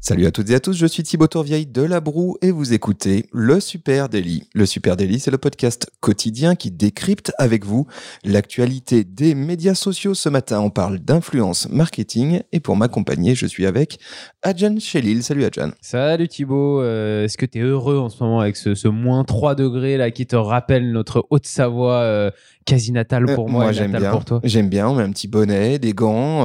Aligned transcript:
Salut 0.00 0.26
à 0.26 0.30
toutes 0.30 0.48
et 0.50 0.54
à 0.54 0.60
tous, 0.60 0.74
je 0.74 0.86
suis 0.86 1.02
Thibaut 1.02 1.26
Tourvieille 1.26 1.66
de 1.66 1.82
La 1.82 2.00
Broue 2.00 2.36
et 2.40 2.52
vous 2.52 2.72
écoutez 2.72 3.26
Le 3.32 3.58
Super 3.58 4.08
Daily. 4.08 4.44
Le 4.54 4.64
Super 4.64 4.96
Daily, 4.96 5.18
c'est 5.18 5.32
le 5.32 5.38
podcast 5.38 5.90
quotidien 6.00 6.54
qui 6.54 6.70
décrypte 6.70 7.32
avec 7.36 7.66
vous 7.66 7.86
l'actualité 8.24 9.02
des 9.02 9.34
médias 9.34 9.74
sociaux. 9.74 10.14
Ce 10.14 10.28
matin, 10.28 10.60
on 10.60 10.70
parle 10.70 11.00
d'influence 11.00 11.68
marketing 11.68 12.40
et 12.52 12.60
pour 12.60 12.76
m'accompagner, 12.76 13.34
je 13.34 13.44
suis 13.46 13.66
avec 13.66 13.98
Adjan 14.42 14.76
Shelil. 14.78 15.24
Salut 15.24 15.44
Adjan. 15.44 15.72
Salut 15.80 16.28
Thibaut, 16.28 16.80
Euh, 16.80 17.24
est-ce 17.24 17.36
que 17.36 17.44
tu 17.44 17.58
es 17.58 17.62
heureux 17.62 17.98
en 17.98 18.08
ce 18.08 18.22
moment 18.22 18.38
avec 18.40 18.56
ce, 18.56 18.76
ce 18.76 18.86
moins 18.86 19.24
3 19.24 19.56
degrés 19.56 19.96
là 19.96 20.12
qui 20.12 20.26
te 20.26 20.36
rappelle 20.36 20.92
notre 20.92 21.26
Haute-Savoie 21.30 21.94
euh, 22.02 22.30
quasi 22.64 22.92
natale 22.92 23.26
pour 23.34 23.48
Euh, 23.48 23.50
moi, 23.50 23.70
et 23.70 23.74
j'aime 23.74 23.90
bien. 23.98 24.12
pour 24.12 24.24
toi? 24.24 24.40
J'aime 24.44 24.68
bien, 24.70 24.88
on 24.88 24.94
met 24.94 25.02
un 25.02 25.10
petit 25.10 25.28
bonnet, 25.28 25.80
des 25.80 25.92
gants, 25.92 26.44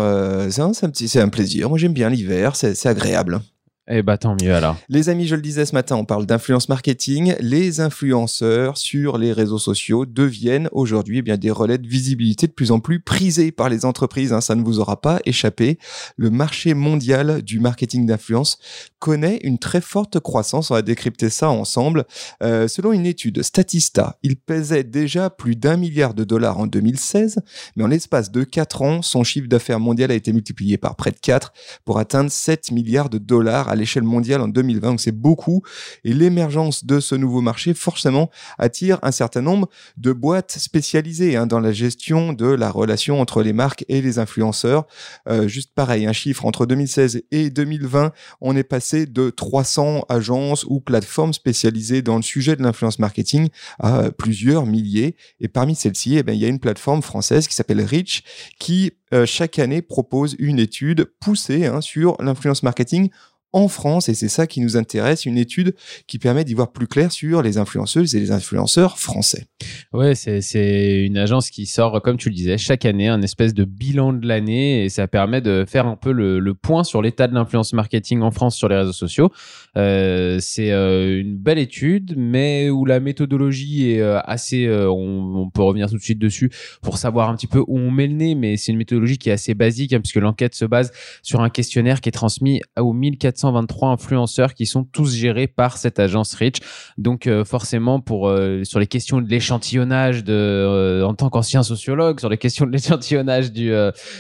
c'est 0.50 0.62
un, 0.62 0.72
un 0.72 0.90
petit- 0.90 1.08
c'est 1.08 1.22
un 1.22 1.30
plaisir. 1.30 1.70
Moi 1.70 1.78
j'aime 1.78 1.94
bien 1.94 2.09
l'hiver, 2.09 2.56
c'est 2.56 2.88
agréable. 2.88 3.42
Eh 3.90 4.02
bah 4.02 4.18
tant 4.18 4.38
mieux 4.42 4.55
alors. 4.55 4.78
Les 4.88 5.10
amis, 5.10 5.28
je 5.28 5.36
le 5.36 5.42
disais 5.42 5.66
ce 5.66 5.73
matin, 5.73 5.98
on 5.98 6.05
parle 6.05 6.26
d'influence 6.26 6.70
marketing. 6.70 7.36
Les 7.42 7.82
influenceurs 7.82 8.78
sur 8.78 9.18
les 9.18 9.34
réseaux 9.34 9.58
sociaux 9.58 10.06
deviennent 10.06 10.70
aujourd'hui 10.72 11.18
eh 11.18 11.22
bien 11.22 11.36
des 11.36 11.52
relais 11.52 11.78
de 11.78 11.88
visibilité 11.88 12.48
de 12.48 12.54
plus 12.54 12.72
en 12.72 12.80
plus 12.80 13.02
prisés 13.02 13.52
par 13.52 13.68
les 13.68 13.84
entreprises. 13.84 14.32
hein. 14.32 14.40
ça 14.40 14.56
ne 14.56 14.64
vous 14.64 14.80
aura 14.80 15.02
pas 15.02 15.20
échappé. 15.26 15.80
Le 16.16 16.30
marché 16.30 16.73
mondial 16.73 17.42
du 17.42 17.59
marketing 17.59 18.06
d'influence 18.06 18.58
connaît 19.00 19.40
une 19.44 19.59
très 19.59 19.82
forte 19.82 20.22
croissance. 20.22 20.72
On 20.72 20.76
va 20.76 20.81
décrypter 20.81 21.30
ça 21.30 21.50
ensemble. 21.50 22.06
Euh, 22.42 22.70
selon 22.70 22.94
une 22.94 23.06
étude 23.06 23.44
Statista, 23.44 24.18
il 24.23 24.38
pesait 24.38 24.86
déjà 24.86 25.30
plus 25.30 25.58
d'un 25.58 25.76
milliard 25.76 26.14
de 26.14 26.23
dollars 26.23 26.58
en 26.58 26.67
2016, 26.67 27.42
mais 27.76 27.84
en 27.84 27.88
l'espace 27.88 28.31
de 28.31 28.45
4 28.45 28.81
ans, 28.81 29.02
son 29.02 29.26
chiffre 29.26 29.50
d'affaires 29.50 29.81
mondial 29.81 30.09
a 30.09 30.14
été 30.16 30.31
multiplié 30.31 30.78
par 30.78 30.95
près 30.95 31.11
de 31.11 31.20
4 31.22 31.52
pour 31.84 32.00
atteindre 32.00 32.31
7 32.31 32.72
milliards 32.72 33.09
de 33.09 33.17
dollars 33.17 33.73
à 33.74 33.76
l'échelle 33.76 34.04
mondiale 34.04 34.42
en 34.42 34.48
2020. 34.48 34.90
Donc 34.90 35.02
c'est 35.02 35.12
beaucoup. 35.12 35.62
Et 36.04 36.14
l'émergence 36.14 36.86
de 36.86 37.00
ce 37.00 37.16
nouveau 37.16 37.42
marché, 37.42 37.74
forcément, 37.74 38.30
attire 38.58 39.00
un 39.02 39.12
certain 39.12 39.42
nombre 39.42 39.70
de 39.98 40.12
boîtes 40.14 40.58
spécialisées 40.58 41.36
hein, 41.36 41.46
dans 41.46 41.60
la 41.60 41.74
gestion 41.74 42.34
de 42.34 42.46
la 42.46 42.70
relation 42.70 43.20
entre 43.20 43.44
les 43.44 43.54
marques 43.54 43.86
et 43.90 44.02
les 44.02 44.20
influenceurs. 44.20 44.86
Euh, 45.28 45.48
juste 45.48 45.72
pareil, 45.74 46.06
un 46.06 46.14
chiffre 46.14 46.46
entre 46.46 46.66
2016 46.66 47.24
et 47.32 47.50
2020, 47.50 48.14
on 48.42 48.56
est 48.56 48.64
passé 48.64 49.06
de 49.06 49.30
300 49.30 50.06
agences 50.10 50.66
ou 50.70 50.80
plateformes 50.80 51.34
spécialisées 51.34 52.02
dans 52.02 52.16
le 52.16 52.22
sujet 52.22 52.56
de 52.56 52.64
l'influence 52.64 53.00
marketing 53.00 53.50
à 53.80 54.12
plusieurs 54.12 54.66
milliers. 54.66 55.16
Et 55.40 55.48
parmi 55.48 55.76
celles-ci, 55.76 56.18
eh 56.18 56.24
ben, 56.24 56.34
il 56.34 56.42
y 56.42 56.46
a 56.46 56.48
une 56.48 56.60
plateforme 56.60 57.02
française 57.02 57.48
qui 57.48 57.56
s'appelle 57.56 57.82
Reach 57.82 58.24
qui 58.60 58.94
euh, 59.14 59.26
chaque 59.26 59.60
année 59.60 59.82
propose 59.82 60.36
une 60.40 60.60
étude 60.60 61.06
poussée 61.20 61.66
hein, 61.66 61.82
sur 61.82 62.16
l'influence 62.20 62.64
marketing 62.64 63.10
en 63.54 63.68
France, 63.68 64.09
et 64.09 64.16
c'est 64.16 64.28
ça 64.28 64.48
qui 64.48 64.62
nous 64.62 64.78
intéresse, 64.78 65.26
une 65.26 65.38
étude 65.38 65.76
qui 66.08 66.20
permet 66.20 66.44
d'y 66.44 66.56
voir 66.56 66.72
plus 66.72 66.88
clair 66.88 67.12
sur 67.12 67.42
les 67.42 67.58
influenceuses 67.58 68.16
et 68.16 68.20
les 68.20 68.32
influenceurs 68.32 68.98
français. 68.98 69.45
Ouais, 69.94 70.16
c'est- 70.16 71.04
une 71.06 71.18
agence 71.18 71.50
qui 71.50 71.66
sort, 71.66 72.02
comme 72.02 72.18
tu 72.18 72.30
le 72.30 72.36
disais, 72.36 72.58
chaque 72.58 72.86
année, 72.86 73.08
un 73.08 73.22
espèce 73.22 73.54
de 73.54 73.64
bilan 73.64 74.14
de 74.14 74.28
l'année 74.28 74.84
et 74.84 74.90
ça 74.90 75.08
permet 75.08 75.42
de 75.42 75.66
faire 75.68 75.86
un 75.86 75.95
peu 75.95 76.12
le, 76.12 76.54
point 76.54 76.84
sur 76.84 77.02
l'état 77.02 77.28
de 77.28 77.34
l'influence 77.34 77.73
marketing 77.73 78.22
en 78.22 78.32
France 78.32 78.56
sur 78.56 78.70
les 78.70 78.76
réseaux 78.76 78.94
sociaux. 78.94 79.32
Euh, 79.76 80.38
c'est 80.40 80.72
euh, 80.72 81.20
une 81.20 81.38
belle 81.38 81.58
étude, 81.58 82.14
mais 82.16 82.70
où 82.70 82.86
la 82.86 83.00
méthodologie 83.00 83.92
est 83.92 84.02
euh, 84.02 84.20
assez, 84.23 84.70
on, 84.70 85.36
on 85.36 85.50
peut 85.50 85.64
revenir 85.64 85.90
tout 85.90 85.98
de 85.98 86.02
suite 86.02 86.20
dessus 86.20 86.52
pour 86.82 86.98
savoir 86.98 87.30
un 87.30 87.36
petit 87.36 87.48
peu 87.48 87.60
où 87.60 87.80
on 87.80 87.92
met 87.92 88.08
le 88.08 88.14
nez, 88.14 88.36
mais 88.36 88.56
c'est 88.58 88.72
une 88.72 88.78
méthodologie 88.78 89.17
qui 89.17 89.30
est 89.30 89.33
assez 89.33 89.54
basique 89.54 89.94
hein, 89.94 90.00
puisque 90.00 90.17
l'enquête 90.17 90.56
se 90.56 90.66
base 90.66 90.92
sur 91.22 91.42
un 91.42 91.50
questionnaire 91.50 92.02
qui 92.02 92.10
est 92.10 92.14
transmis 92.14 92.61
aux 92.80 92.94
1423 93.43 93.89
influenceurs 93.89 94.54
qui 94.54 94.65
sont 94.65 94.83
tous 94.83 95.14
gérés 95.14 95.48
par 95.48 95.77
cette 95.77 95.99
agence 95.99 96.33
Rich. 96.33 96.59
Donc 96.98 97.27
euh, 97.27 97.43
forcément, 97.43 97.99
pour 97.99 98.27
euh, 98.27 98.64
sur 98.64 98.80
les 98.80 98.87
questions 98.87 99.21
de 99.21 99.30
l'échantillonnage 99.30 100.23
euh, 100.27 101.04
en 101.04 101.14
tant 101.14 101.30
qu'ancien 101.30 101.64
sociologue, 101.64 102.20
sur 102.20 102.30
les 102.30 102.37
questions 102.37 102.65
de 102.65 102.71
l'échantillonnage 102.71 103.52
du, 103.52 103.71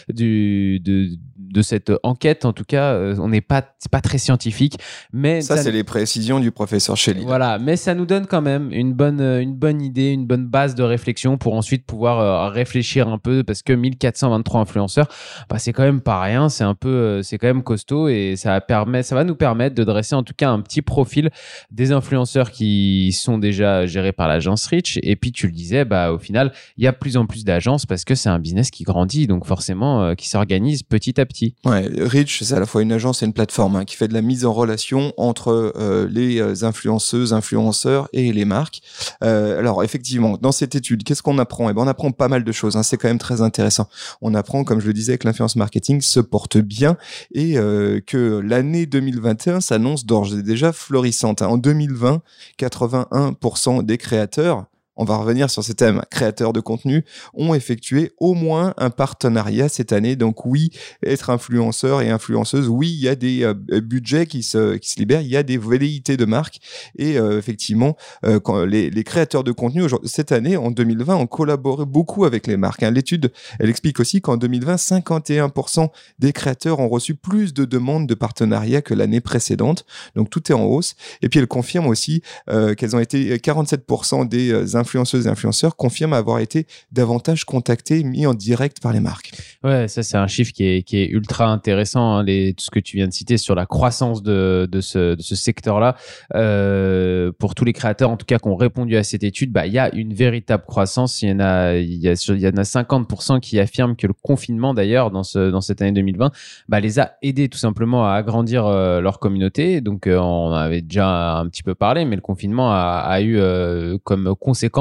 du 0.09 0.79
de, 0.79 1.09
de 1.53 1.61
cette 1.61 1.91
enquête, 2.03 2.45
en 2.45 2.51
tout 2.51 2.65
cas, 2.65 2.93
euh, 2.93 3.15
on 3.19 3.29
n'est 3.29 3.41
pas 3.41 3.63
c'est 3.79 3.91
pas 3.91 4.01
très 4.01 4.17
scientifique, 4.17 4.77
mais 5.13 5.41
Ça, 5.41 5.57
c'est 5.57 5.71
les 5.71 5.83
précisions 5.83 6.39
du 6.39 6.51
professeur 6.51 6.97
Shelley. 6.97 7.21
voilà, 7.23 7.59
mais 7.59 7.75
ça 7.75 7.93
nous 7.93 8.05
donne 8.05 8.25
quand 8.25 8.41
même 8.41 8.71
une 8.71 8.93
bonne, 8.93 9.21
euh, 9.21 9.41
une 9.41 9.55
bonne 9.55 9.81
idée, 9.81 10.11
une 10.11 10.25
bonne 10.25 10.47
base 10.47 10.75
de 10.75 10.83
réflexion 10.83 11.37
pour 11.37 11.53
ensuite 11.53 11.85
pouvoir 11.85 12.19
euh, 12.19 12.49
réfléchir 12.49 13.07
un 13.07 13.17
peu 13.17 13.43
parce 13.43 13.61
que 13.61 13.73
1423 13.73 14.61
influenceurs, 14.61 15.07
bah, 15.49 15.59
c'est 15.59 15.73
quand 15.73 15.83
même 15.83 16.01
pas 16.01 16.21
rien, 16.21 16.49
c'est 16.49 16.63
un 16.63 16.75
peu, 16.75 17.21
c'est 17.21 17.37
quand 17.37 17.47
même 17.47 17.63
costaud 17.63 18.07
et 18.07 18.35
ça 18.35 18.59
permet, 18.61 19.03
ça 19.03 19.15
va 19.15 19.23
nous 19.23 19.35
permettre 19.35 19.75
de 19.75 19.83
dresser 19.83 20.15
en 20.15 20.23
tout 20.23 20.33
cas 20.35 20.49
un 20.49 20.61
petit 20.61 20.81
profil 20.81 21.29
des 21.71 21.91
influenceurs 21.91 22.51
qui 22.51 23.11
sont 23.11 23.37
déjà 23.37 23.85
gérés 23.85 24.11
par 24.11 24.27
l'agence 24.27 24.65
Rich. 24.65 24.99
Et 25.03 25.15
puis 25.15 25.31
tu 25.31 25.47
le 25.47 25.53
disais, 25.53 25.85
bah 25.85 26.11
au 26.11 26.17
final, 26.17 26.51
il 26.77 26.83
y 26.83 26.87
a 26.87 26.93
plus 26.93 27.17
en 27.17 27.25
plus 27.25 27.43
d'agences 27.43 27.85
parce 27.85 28.05
que 28.05 28.15
c'est 28.15 28.29
un 28.29 28.39
business 28.39 28.71
qui 28.71 28.83
grandit, 28.83 29.27
donc 29.27 29.45
forcément 29.45 30.03
euh, 30.03 30.15
qui 30.15 30.29
s'organise 30.29 30.83
petit 30.83 31.19
à 31.19 31.25
petit. 31.25 31.42
Ouais, 31.65 31.89
Rich, 31.97 32.43
c'est 32.43 32.53
à 32.53 32.59
la 32.59 32.65
fois 32.65 32.81
une 32.81 32.91
agence 32.91 33.23
et 33.23 33.25
une 33.25 33.33
plateforme 33.33 33.75
hein, 33.77 33.85
qui 33.85 33.95
fait 33.95 34.07
de 34.07 34.13
la 34.13 34.21
mise 34.21 34.45
en 34.45 34.53
relation 34.53 35.13
entre 35.17 35.73
euh, 35.75 36.07
les 36.09 36.39
euh, 36.39 36.63
influenceuses, 36.63 37.33
influenceurs 37.33 38.07
et 38.13 38.31
les 38.31 38.45
marques. 38.45 38.81
Euh, 39.23 39.57
alors 39.59 39.83
effectivement, 39.83 40.37
dans 40.41 40.51
cette 40.51 40.75
étude, 40.75 41.03
qu'est-ce 41.03 41.23
qu'on 41.23 41.39
apprend? 41.39 41.69
Eh 41.69 41.73
ben, 41.73 41.81
on 41.83 41.87
apprend 41.87 42.11
pas 42.11 42.27
mal 42.27 42.43
de 42.43 42.51
choses. 42.51 42.77
Hein, 42.77 42.83
c'est 42.83 42.97
quand 42.97 43.07
même 43.07 43.17
très 43.19 43.41
intéressant. 43.41 43.87
On 44.21 44.33
apprend, 44.35 44.63
comme 44.63 44.79
je 44.79 44.87
le 44.87 44.93
disais, 44.93 45.17
que 45.17 45.27
l'influence 45.27 45.55
marketing 45.55 46.01
se 46.01 46.19
porte 46.19 46.57
bien 46.57 46.97
et 47.33 47.57
euh, 47.57 47.99
que 48.05 48.39
l'année 48.43 48.85
2021 48.85 49.59
s'annonce 49.61 50.05
d'ores 50.05 50.33
et 50.37 50.43
déjà 50.43 50.71
florissante. 50.71 51.41
hein. 51.41 51.47
En 51.47 51.57
2020, 51.57 52.21
81% 52.59 53.83
des 53.83 53.97
créateurs 53.97 54.65
on 54.95 55.05
va 55.05 55.17
revenir 55.17 55.49
sur 55.49 55.63
ce 55.63 55.71
thème, 55.71 56.03
créateurs 56.11 56.53
de 56.53 56.59
contenu, 56.59 57.03
ont 57.33 57.53
effectué 57.53 58.11
au 58.19 58.33
moins 58.33 58.73
un 58.77 58.89
partenariat 58.89 59.69
cette 59.69 59.91
année. 59.91 60.15
Donc 60.15 60.45
oui, 60.45 60.69
être 61.03 61.29
influenceur 61.29 62.01
et 62.01 62.09
influenceuse, 62.09 62.67
oui, 62.67 62.89
il 62.89 63.01
y 63.01 63.07
a 63.07 63.15
des 63.15 63.43
euh, 63.43 63.53
budgets 63.81 64.27
qui 64.27 64.43
se, 64.43 64.79
libèrent, 64.97 65.21
il 65.21 65.29
y 65.29 65.37
a 65.37 65.43
des 65.43 65.57
velléités 65.57 66.17
de 66.17 66.25
marque. 66.25 66.59
Et 66.97 67.17
euh, 67.17 67.39
effectivement, 67.39 67.97
euh, 68.25 68.39
quand 68.39 68.65
les, 68.65 68.91
créateurs 69.03 69.43
de 69.43 69.51
contenu, 69.51 69.83
cette 70.05 70.31
année, 70.31 70.57
en 70.57 70.71
2020, 70.71 71.15
ont 71.15 71.27
collaboré 71.27 71.85
beaucoup 71.85 72.25
avec 72.25 72.47
les 72.47 72.57
marques. 72.57 72.83
hein. 72.83 72.91
L'étude, 72.91 73.31
elle 73.59 73.69
explique 73.69 73.99
aussi 73.99 74.21
qu'en 74.21 74.37
2020, 74.37 74.75
51% 74.75 75.89
des 76.19 76.31
créateurs 76.31 76.79
ont 76.79 76.87
reçu 76.87 77.15
plus 77.15 77.53
de 77.53 77.65
demandes 77.65 78.07
de 78.07 78.13
partenariat 78.13 78.81
que 78.81 78.93
l'année 78.93 79.21
précédente. 79.21 79.85
Donc 80.15 80.29
tout 80.29 80.51
est 80.51 80.55
en 80.55 80.63
hausse. 80.63 80.95
Et 81.21 81.29
puis 81.29 81.39
elle 81.39 81.47
confirme 81.47 81.87
aussi 81.87 82.21
qu'elles 82.47 82.95
ont 82.95 82.99
été 82.99 83.35
47% 83.37 84.27
des 84.27 84.75
influenceuses 84.83 85.27
et 85.27 85.29
influenceurs 85.29 85.75
confirment 85.75 86.13
avoir 86.13 86.39
été 86.39 86.67
davantage 86.91 87.45
contactés, 87.45 88.03
mis 88.03 88.25
en 88.25 88.33
direct 88.33 88.81
par 88.81 88.93
les 88.93 88.99
marques. 88.99 89.31
Ouais, 89.63 89.87
ça 89.87 90.03
c'est 90.03 90.17
un 90.17 90.27
chiffre 90.27 90.51
qui 90.51 90.65
est, 90.65 91.09
ultra 91.09 91.47
intéressant. 91.47 92.17
hein, 92.17 92.25
tout 92.25 92.63
ce 92.63 92.71
que 92.71 92.79
tu 92.79 92.97
viens 92.97 93.07
de 93.07 93.13
citer 93.13 93.37
sur 93.37 93.55
la 93.55 93.65
croissance 93.65 94.21
de, 94.21 94.67
ce, 94.81 95.15
secteur-là, 95.19 95.95
euh, 96.35 97.31
pour 97.39 97.55
tous 97.55 97.65
les 97.65 97.73
créateurs 97.73 98.09
en 98.09 98.17
tout 98.17 98.25
cas 98.25 98.37
qui 98.37 98.47
ont 98.47 98.55
répondu 98.55 98.95
à 98.97 99.03
cette 99.03 99.23
étude, 99.23 99.51
bah 99.51 99.65
il 99.67 99.73
y 99.73 99.79
a 99.79 99.93
une 99.95 100.13
véritable 100.13 100.63
croissance. 100.65 101.21
Il 101.21 101.29
y 101.29 101.31
en 101.31 101.39
a, 101.39 101.75
il 101.75 101.97
y 101.97 102.09
a, 102.09 102.15
sur- 102.15 102.35
il 102.35 102.41
y 102.41 102.47
en 102.47 102.57
a 102.57 102.63
50% 102.63 103.39
qui 103.39 103.59
affirment 103.59 103.95
que 103.95 104.07
le 104.07 104.13
confinement 104.13 104.73
d'ailleurs 104.73 105.11
dans 105.11 105.23
ce 105.23 105.49
dans 105.49 105.61
cette 105.61 105.81
année 105.81 105.91
2020, 105.91 106.31
bah 106.67 106.79
les 106.79 106.99
a 106.99 107.13
aidés 107.21 107.49
tout 107.49 107.57
simplement 107.57 108.05
à 108.05 108.13
agrandir 108.13 108.65
euh, 108.65 109.01
leur 109.01 109.19
communauté. 109.19 109.81
Donc 109.81 110.07
euh, 110.07 110.17
on 110.17 110.51
avait 110.51 110.81
déjà 110.81 111.37
un 111.37 111.47
petit 111.47 111.63
peu 111.63 111.75
parlé, 111.75 112.05
mais 112.05 112.15
le 112.15 112.21
confinement 112.21 112.71
a, 112.71 113.03
a 113.05 113.21
eu 113.21 113.37
euh, 113.37 113.97
comme 114.03 114.35
conséquence 114.39 114.72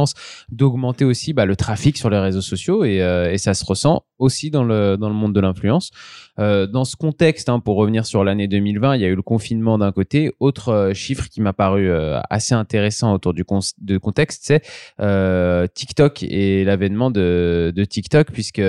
d'augmenter 0.51 1.05
aussi 1.05 1.33
bah, 1.33 1.47
le 1.47 1.57
trafic 1.57 1.97
sur 1.97 2.11
les 2.11 2.19
réseaux 2.19 2.41
sociaux 2.41 2.85
et, 2.85 3.01
euh, 3.03 3.33
et 3.33 3.39
ça 3.39 3.55
se 3.55 3.65
ressent 3.65 4.05
aussi 4.19 4.51
dans 4.51 4.65
le, 4.65 4.97
dans 4.97 5.09
le 5.09 5.15
monde 5.15 5.35
de 5.35 5.41
l'influence. 5.41 5.91
Euh, 6.39 6.67
dans 6.67 6.85
ce 6.85 6.97
contexte, 6.97 7.49
hein, 7.49 7.61
pour 7.61 7.77
revenir 7.77 8.07
sur 8.07 8.25
l'année 8.25 8.49
2020, 8.49 8.97
il 8.97 9.03
y 9.03 9.05
a 9.05 9.09
eu 9.09 9.17
le 9.17 9.23
confinement 9.23 9.79
d'un 9.79 9.93
côté. 9.93 10.33
Autre 10.39 10.69
euh, 10.69 10.95
chiffre 10.95 11.29
qui 11.29 11.41
m'a 11.41 11.53
paru 11.53 11.91
assez 12.31 12.55
intéressant 12.55 13.13
autour 13.13 13.35
du 13.35 13.45
de 13.79 13.99
contexte, 13.99 14.43
c'est 14.45 14.63
TikTok 15.75 16.23
et 16.23 16.65
l'avènement 16.65 17.11
de, 17.11 17.73
de 17.75 17.85
TikTok, 17.85 18.31
puisque, 18.31 18.63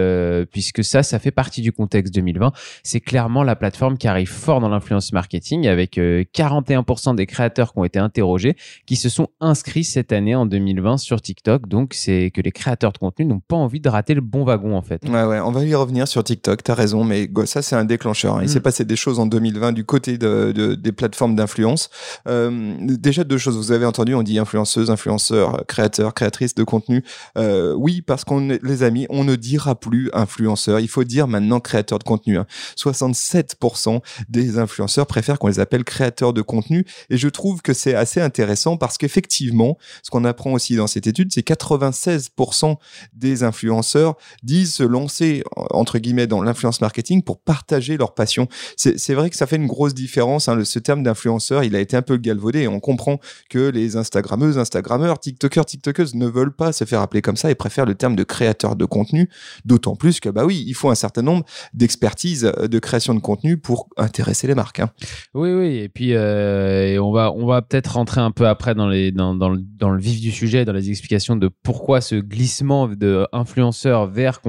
puisque 0.51 0.83
ça, 0.83 1.03
ça 1.03 1.19
fait 1.19 1.31
partie 1.31 1.61
du 1.61 1.71
contexte 1.71 2.13
2020. 2.13 2.51
C'est 2.83 2.99
clairement 2.99 3.43
la 3.43 3.55
plateforme 3.55 3.97
qui 3.97 4.07
arrive 4.07 4.29
fort 4.29 4.59
dans 4.59 4.69
l'influence 4.69 5.13
marketing, 5.13 5.67
avec 5.67 5.97
euh, 5.97 6.23
41% 6.33 7.15
des 7.15 7.25
créateurs 7.25 7.73
qui 7.73 7.79
ont 7.79 7.83
été 7.83 7.99
interrogés 7.99 8.55
qui 8.85 8.95
se 8.95 9.09
sont 9.09 9.29
inscrits 9.39 9.83
cette 9.83 10.11
année 10.11 10.35
en 10.35 10.45
2020 10.45 10.97
sur 10.97 11.12
TikTok. 11.21 11.67
Donc, 11.67 11.93
c'est 11.93 12.31
que 12.33 12.41
les 12.41 12.51
créateurs 12.51 12.91
de 12.91 12.97
contenu 12.97 13.25
n'ont 13.25 13.39
pas 13.39 13.55
envie 13.55 13.79
de 13.79 13.87
rater 13.89 14.13
le 14.13 14.21
bon 14.21 14.43
wagon, 14.43 14.75
en 14.75 14.81
fait. 14.81 15.01
Ouais, 15.07 15.23
ouais, 15.23 15.39
on 15.39 15.51
va 15.51 15.63
y 15.63 15.75
revenir 15.75 16.07
sur 16.07 16.23
TikTok, 16.23 16.63
t'as 16.63 16.73
raison, 16.73 17.03
mais 17.03 17.29
ça, 17.45 17.61
c'est 17.61 17.75
un 17.75 17.85
déclencheur. 17.85 18.35
hein. 18.37 18.39
Il 18.41 18.45
Mm. 18.45 18.49
s'est 18.49 18.59
passé 18.59 18.83
des 18.85 18.95
choses 18.95 19.19
en 19.19 19.25
2020 19.25 19.71
du 19.73 19.85
côté 19.85 20.17
de, 20.17 20.51
de- 20.51 20.73
des 20.75 20.91
plateformes 20.91 21.35
d'influence. 21.35 21.89
Euh, 22.27 22.75
déjà, 22.79 23.23
deux 23.23 23.37
choses 23.37 23.43
chose. 23.43 23.57
Vous 23.57 23.71
avez 23.73 23.85
entendu, 23.85 24.15
on 24.15 24.23
dit 24.23 24.39
influenceuse, 24.39 24.89
influenceur, 24.89 25.65
créateur, 25.67 26.13
créatrice 26.13 26.55
de 26.55 26.63
contenu. 26.63 27.03
Euh, 27.37 27.73
oui, 27.77 28.01
parce 28.01 28.23
qu'on, 28.23 28.57
les 28.63 28.83
amis, 28.83 29.05
on 29.09 29.25
ne 29.25 29.35
dira 29.35 29.75
plus 29.77 30.09
influenceur. 30.13 30.79
Il 30.79 30.87
faut 30.87 31.03
dire 31.03 31.27
maintenant 31.27 31.59
créateur 31.59 31.99
de 31.99 32.05
contenu. 32.05 32.37
67% 32.77 33.95
hein. 33.97 34.01
des 34.29 34.57
influenceurs 34.59 35.07
préfèrent 35.07 35.39
qu'on 35.39 35.47
les 35.47 35.59
appelle 35.59 35.83
créateurs 35.83 36.33
de 36.33 36.41
contenu. 36.41 36.85
Et 37.09 37.17
je 37.17 37.27
trouve 37.27 37.61
que 37.61 37.73
c'est 37.73 37.95
assez 37.95 38.21
intéressant 38.21 38.77
parce 38.77 38.97
qu'effectivement, 38.97 39.77
ce 40.03 40.09
qu'on 40.11 40.23
apprend 40.25 40.53
aussi 40.53 40.75
dans 40.75 40.87
étude, 41.07 41.31
c'est 41.33 41.45
96% 41.45 42.75
des 43.13 43.43
influenceurs 43.43 44.15
disent 44.43 44.73
se 44.73 44.83
lancer, 44.83 45.43
entre 45.55 45.99
guillemets, 45.99 46.27
dans 46.27 46.41
l'influence 46.41 46.81
marketing 46.81 47.23
pour 47.23 47.39
partager 47.39 47.97
leur 47.97 48.13
passion. 48.13 48.47
C'est 48.77 49.13
vrai 49.13 49.29
que 49.29 49.35
ça 49.35 49.47
fait 49.47 49.55
une 49.55 49.67
grosse 49.67 49.93
différence. 49.93 50.47
Hein. 50.47 50.63
Ce 50.63 50.79
terme 50.79 51.03
d'influenceur, 51.03 51.63
il 51.63 51.75
a 51.75 51.79
été 51.79 51.95
un 51.95 52.01
peu 52.01 52.17
galvaudé 52.17 52.61
et 52.61 52.67
on 52.67 52.79
comprend 52.79 53.19
que 53.49 53.69
les 53.69 53.95
Instagrammeuses, 53.95 54.57
Instagrammeurs, 54.57 55.19
TikTokers, 55.19 55.65
TikTokeuses 55.65 56.15
ne 56.15 56.27
veulent 56.27 56.55
pas 56.55 56.71
se 56.71 56.85
faire 56.85 57.01
appeler 57.01 57.21
comme 57.21 57.37
ça 57.37 57.51
et 57.51 57.55
préfèrent 57.55 57.85
le 57.85 57.95
terme 57.95 58.15
de 58.15 58.23
créateur 58.23 58.75
de 58.75 58.85
contenu. 58.85 59.29
D'autant 59.65 59.95
plus 59.95 60.19
que, 60.19 60.29
bah 60.29 60.45
oui, 60.45 60.63
il 60.67 60.73
faut 60.73 60.89
un 60.89 60.95
certain 60.95 61.21
nombre 61.21 61.45
d'expertise 61.73 62.41
de 62.41 62.79
création 62.79 63.13
de 63.13 63.19
contenu 63.19 63.57
pour 63.57 63.89
intéresser 63.97 64.47
les 64.47 64.55
marques. 64.55 64.79
Hein. 64.79 64.89
Oui, 65.33 65.51
oui. 65.51 65.77
Et 65.77 65.89
puis, 65.89 66.13
euh, 66.13 67.01
on 67.01 67.11
va, 67.11 67.31
on 67.31 67.45
va 67.45 67.61
peut-être 67.61 67.93
rentrer 67.93 68.21
un 68.21 68.31
peu 68.31 68.47
après 68.47 68.75
dans, 68.75 68.87
dans, 69.35 69.49
le, 69.49 69.59
dans 69.59 69.89
le 69.89 69.99
vif 69.99 70.21
du 70.21 70.31
sujet, 70.31 70.65
dans 70.65 70.73
les 70.73 70.89
explications 70.93 71.35
de 71.35 71.49
pourquoi 71.49 72.01
ce 72.01 72.15
glissement 72.15 72.87
de 72.87 73.27
influenceur 73.33 74.07
vers 74.07 74.41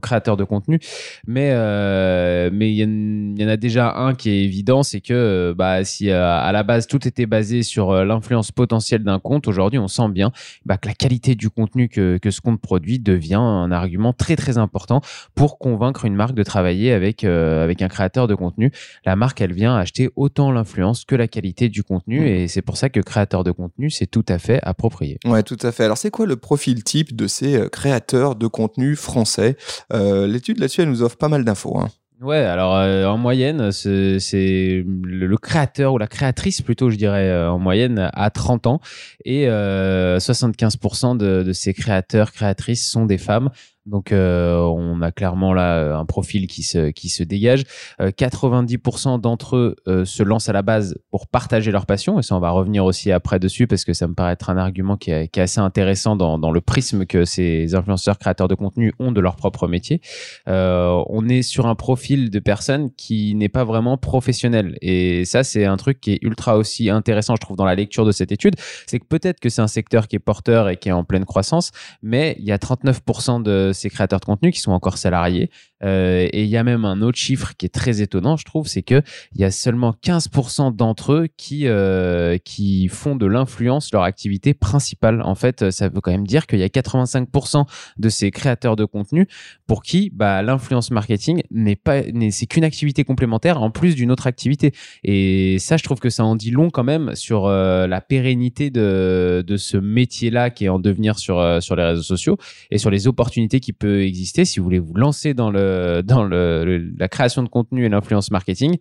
créateur 0.00 0.36
de 0.36 0.44
contenu. 0.44 0.80
Mais 1.26 1.50
euh, 1.52 2.50
mais 2.52 2.72
il 2.72 3.38
y, 3.40 3.44
en 3.44 3.48
a 3.48 3.56
déjà 3.56 3.94
un 3.96 4.14
qui 4.14 4.30
est 4.30 4.44
évident, 4.44 4.82
c'est 4.82 5.00
que 5.00 5.12
euh, 5.12 5.54
bah, 5.54 5.84
si 5.84 6.10
euh, 6.10 6.24
à 6.24 6.52
la 6.52 6.62
base 6.62 6.86
tout 6.86 7.06
était 7.06 7.26
basé 7.26 7.62
sur 7.62 8.04
l'influence 8.04 8.52
potentielle 8.52 9.02
d'un 9.02 9.18
compte, 9.18 9.48
aujourd'hui 9.48 9.78
on 9.78 9.88
sent 9.88 10.08
bien 10.10 10.32
bah, 10.64 10.76
que 10.76 10.88
la 10.88 10.94
qualité 10.94 11.34
du 11.34 11.50
contenu 11.50 11.88
que, 11.88 12.18
que 12.18 12.30
ce 12.30 12.40
compte 12.40 12.60
produit 12.60 12.98
devient 12.98 13.34
un 13.34 13.70
argument 13.72 14.12
très 14.12 14.36
très 14.36 14.58
important 14.58 15.00
pour 15.34 15.58
convaincre 15.58 16.04
une 16.04 16.14
marque 16.14 16.34
de 16.34 16.42
travailler 16.42 16.92
avec 16.92 17.24
avec 17.24 17.82
un 17.82 17.88
créateur 17.88 18.26
de 18.26 18.34
contenu. 18.34 18.70
La 19.04 19.16
marque 19.16 19.40
elle 19.40 19.52
vient 19.52 19.76
acheter 19.76 20.10
autant 20.16 20.50
l'influence 20.50 21.04
que 21.04 21.14
la 21.14 21.28
qualité 21.28 21.68
du 21.68 21.82
contenu 21.82 22.20
mmh. 22.20 22.26
et 22.26 22.48
c'est 22.48 22.62
pour 22.62 22.76
ça 22.76 22.88
que 22.88 23.00
créateur 23.00 23.44
de 23.44 23.50
contenu 23.50 23.90
c'est 23.90 24.06
tout 24.06 24.24
à 24.28 24.38
fait 24.38 24.60
approprié. 24.62 25.18
Ouais, 25.24 25.42
tout 25.42 25.58
à 25.62 25.72
fait. 25.72 25.84
Alors 25.84 25.98
c'est 25.98 26.10
quoi 26.10 26.26
le 26.26 26.36
profil 26.36 26.84
type 26.84 27.14
de 27.14 27.26
ces 27.26 27.68
créateurs 27.70 28.36
de 28.36 28.46
contenu 28.46 28.96
français? 28.96 29.56
L'étude 29.92 30.58
là-dessus, 30.58 30.82
elle 30.82 30.90
nous 30.90 31.02
offre 31.02 31.16
pas 31.16 31.28
mal 31.28 31.44
d'infos. 31.44 31.78
Hein. 31.78 31.88
Ouais, 32.22 32.36
alors 32.36 32.76
euh, 32.76 33.04
en 33.06 33.18
moyenne, 33.18 33.72
c'est 33.72 34.84
le, 34.86 35.36
créateur 35.38 35.94
ou 35.94 35.98
la 35.98 36.06
créatrice 36.06 36.62
plutôt, 36.62 36.88
je 36.88 36.96
dirais, 36.96 37.28
euh, 37.28 37.50
en 37.50 37.58
moyenne, 37.58 38.10
à 38.14 38.30
30 38.30 38.68
ans. 38.68 38.80
Et 39.24 39.46
75% 39.46 41.16
de, 41.16 41.42
de, 41.42 41.52
ces 41.52 41.74
créateurs, 41.74 42.30
créatrices 42.30 42.88
sont 42.88 43.06
des 43.06 43.18
femmes. 43.18 43.50
Donc 43.86 44.12
euh, 44.12 44.58
on 44.58 45.02
a 45.02 45.10
clairement 45.10 45.52
là 45.52 45.78
euh, 45.78 45.96
un 45.96 46.04
profil 46.04 46.46
qui 46.46 46.62
se, 46.62 46.90
qui 46.90 47.08
se 47.08 47.24
dégage. 47.24 47.64
90% 48.00 49.14
euh, 49.14 49.18
d'entre 49.18 49.56
eux 49.56 49.76
se 50.04 50.22
lancent 50.22 50.48
à 50.48 50.52
la 50.52 50.62
base 50.62 50.98
pour 51.10 51.26
partager 51.26 51.70
leur 51.72 51.86
passion, 51.86 52.18
et 52.18 52.22
ça 52.22 52.36
on 52.36 52.40
va 52.40 52.50
revenir 52.50 52.84
aussi 52.84 53.10
après 53.10 53.38
dessus 53.38 53.66
parce 53.66 53.84
que 53.84 53.92
ça 53.92 54.06
me 54.06 54.14
paraît 54.14 54.32
être 54.32 54.50
un 54.50 54.56
argument 54.56 54.96
qui 54.96 55.10
est, 55.10 55.28
qui 55.28 55.40
est 55.40 55.42
assez 55.42 55.60
intéressant 55.60 56.16
dans, 56.16 56.38
dans, 56.38 56.52
le 56.52 56.60
prisme 56.60 57.06
que 57.06 57.24
ces 57.24 57.74
influenceurs 57.74 58.18
créateurs 58.18 58.48
de 58.48 58.54
contenu 58.54 58.92
ont 58.98 59.10
de 59.10 59.20
leur 59.20 59.36
propre 59.36 59.66
métier. 59.68 60.00
on 60.46 61.28
est 61.28 61.42
sur 61.42 61.66
un 61.66 61.74
profil 61.74 62.30
de 62.30 62.38
personne 62.38 62.90
qui 62.96 63.34
n'est 63.34 63.48
pas 63.48 63.64
vraiment 63.64 63.96
professionnel, 63.96 64.76
et 64.80 65.24
ça 65.24 65.42
c'est 65.42 65.64
un 65.64 65.76
truc 65.76 66.00
qui 66.00 66.12
est 66.12 66.18
ultra 66.22 66.56
aussi 66.56 66.90
intéressant 66.90 67.34
je 67.36 67.40
trouve 67.40 67.56
dans 67.56 67.64
la 67.64 67.74
lecture 67.74 68.04
de 68.04 68.12
cette 68.12 68.32
étude, 68.32 68.54
c'est 68.86 68.98
que 68.98 69.06
peut-être 69.06 69.40
que 69.40 69.48
c'est 69.48 69.62
un 69.62 69.66
secteur 69.66 70.08
qui 70.08 70.16
est 70.16 70.20
porteur 70.20 70.68
et 70.68 70.76
qui 70.76 70.88
est 70.88 70.92
en 70.92 71.04
pleine 71.04 71.24
croissance, 71.24 71.72
mais 72.02 72.36
il 72.38 72.44
y 72.44 72.52
a 72.52 72.58
39% 72.58 73.42
de 73.42 73.71
ces 73.72 73.90
créateurs 73.90 74.20
de 74.20 74.24
contenu 74.24 74.50
qui 74.50 74.60
sont 74.60 74.72
encore 74.72 74.98
salariés. 74.98 75.50
Euh, 75.84 76.28
et 76.32 76.44
il 76.44 76.48
y 76.48 76.56
a 76.56 76.64
même 76.64 76.84
un 76.84 77.02
autre 77.02 77.18
chiffre 77.18 77.54
qui 77.56 77.66
est 77.66 77.70
très 77.70 78.02
étonnant, 78.02 78.36
je 78.36 78.44
trouve, 78.44 78.66
c'est 78.66 78.82
que 78.82 79.02
il 79.34 79.40
y 79.40 79.44
a 79.44 79.50
seulement 79.50 79.94
15% 80.02 80.74
d'entre 80.74 81.12
eux 81.12 81.28
qui 81.36 81.66
euh, 81.66 82.38
qui 82.38 82.88
font 82.88 83.16
de 83.16 83.26
l'influence 83.26 83.92
leur 83.92 84.02
activité 84.02 84.54
principale. 84.54 85.22
En 85.22 85.34
fait, 85.34 85.70
ça 85.70 85.88
veut 85.88 86.00
quand 86.00 86.12
même 86.12 86.26
dire 86.26 86.46
qu'il 86.46 86.60
y 86.60 86.62
a 86.62 86.68
85% 86.68 87.66
de 87.98 88.08
ces 88.08 88.30
créateurs 88.30 88.76
de 88.76 88.84
contenu 88.84 89.26
pour 89.66 89.82
qui 89.82 90.10
bah, 90.10 90.42
l'influence 90.42 90.90
marketing 90.90 91.42
n'est 91.50 91.76
pas 91.76 92.02
c'est 92.30 92.46
qu'une 92.46 92.64
activité 92.64 93.04
complémentaire 93.04 93.62
en 93.62 93.70
plus 93.70 93.94
d'une 93.94 94.10
autre 94.10 94.26
activité. 94.26 94.72
Et 95.02 95.58
ça, 95.58 95.76
je 95.76 95.82
trouve 95.82 95.98
que 95.98 96.10
ça 96.10 96.24
en 96.24 96.36
dit 96.36 96.50
long 96.50 96.70
quand 96.70 96.84
même 96.84 97.14
sur 97.14 97.46
euh, 97.46 97.86
la 97.86 98.00
pérennité 98.00 98.70
de 98.70 99.42
de 99.46 99.56
ce 99.56 99.76
métier-là 99.76 100.50
qui 100.50 100.66
est 100.66 100.68
en 100.68 100.78
devenir 100.78 101.18
sur 101.18 101.62
sur 101.62 101.74
les 101.74 101.82
réseaux 101.82 102.02
sociaux 102.02 102.36
et 102.70 102.78
sur 102.78 102.90
les 102.90 103.08
opportunités 103.08 103.58
qui 103.62 103.72
peut 103.72 104.02
exister 104.02 104.44
si 104.44 104.58
vous 104.60 104.64
voulez 104.64 104.78
vous 104.78 104.94
lancer 104.94 105.32
dans 105.32 105.50
la 105.50 107.08
création 107.08 107.42
de 107.42 107.48
contenu 107.48 107.86
et 107.86 107.88
l'influence 107.88 108.30
marketing 108.30 108.76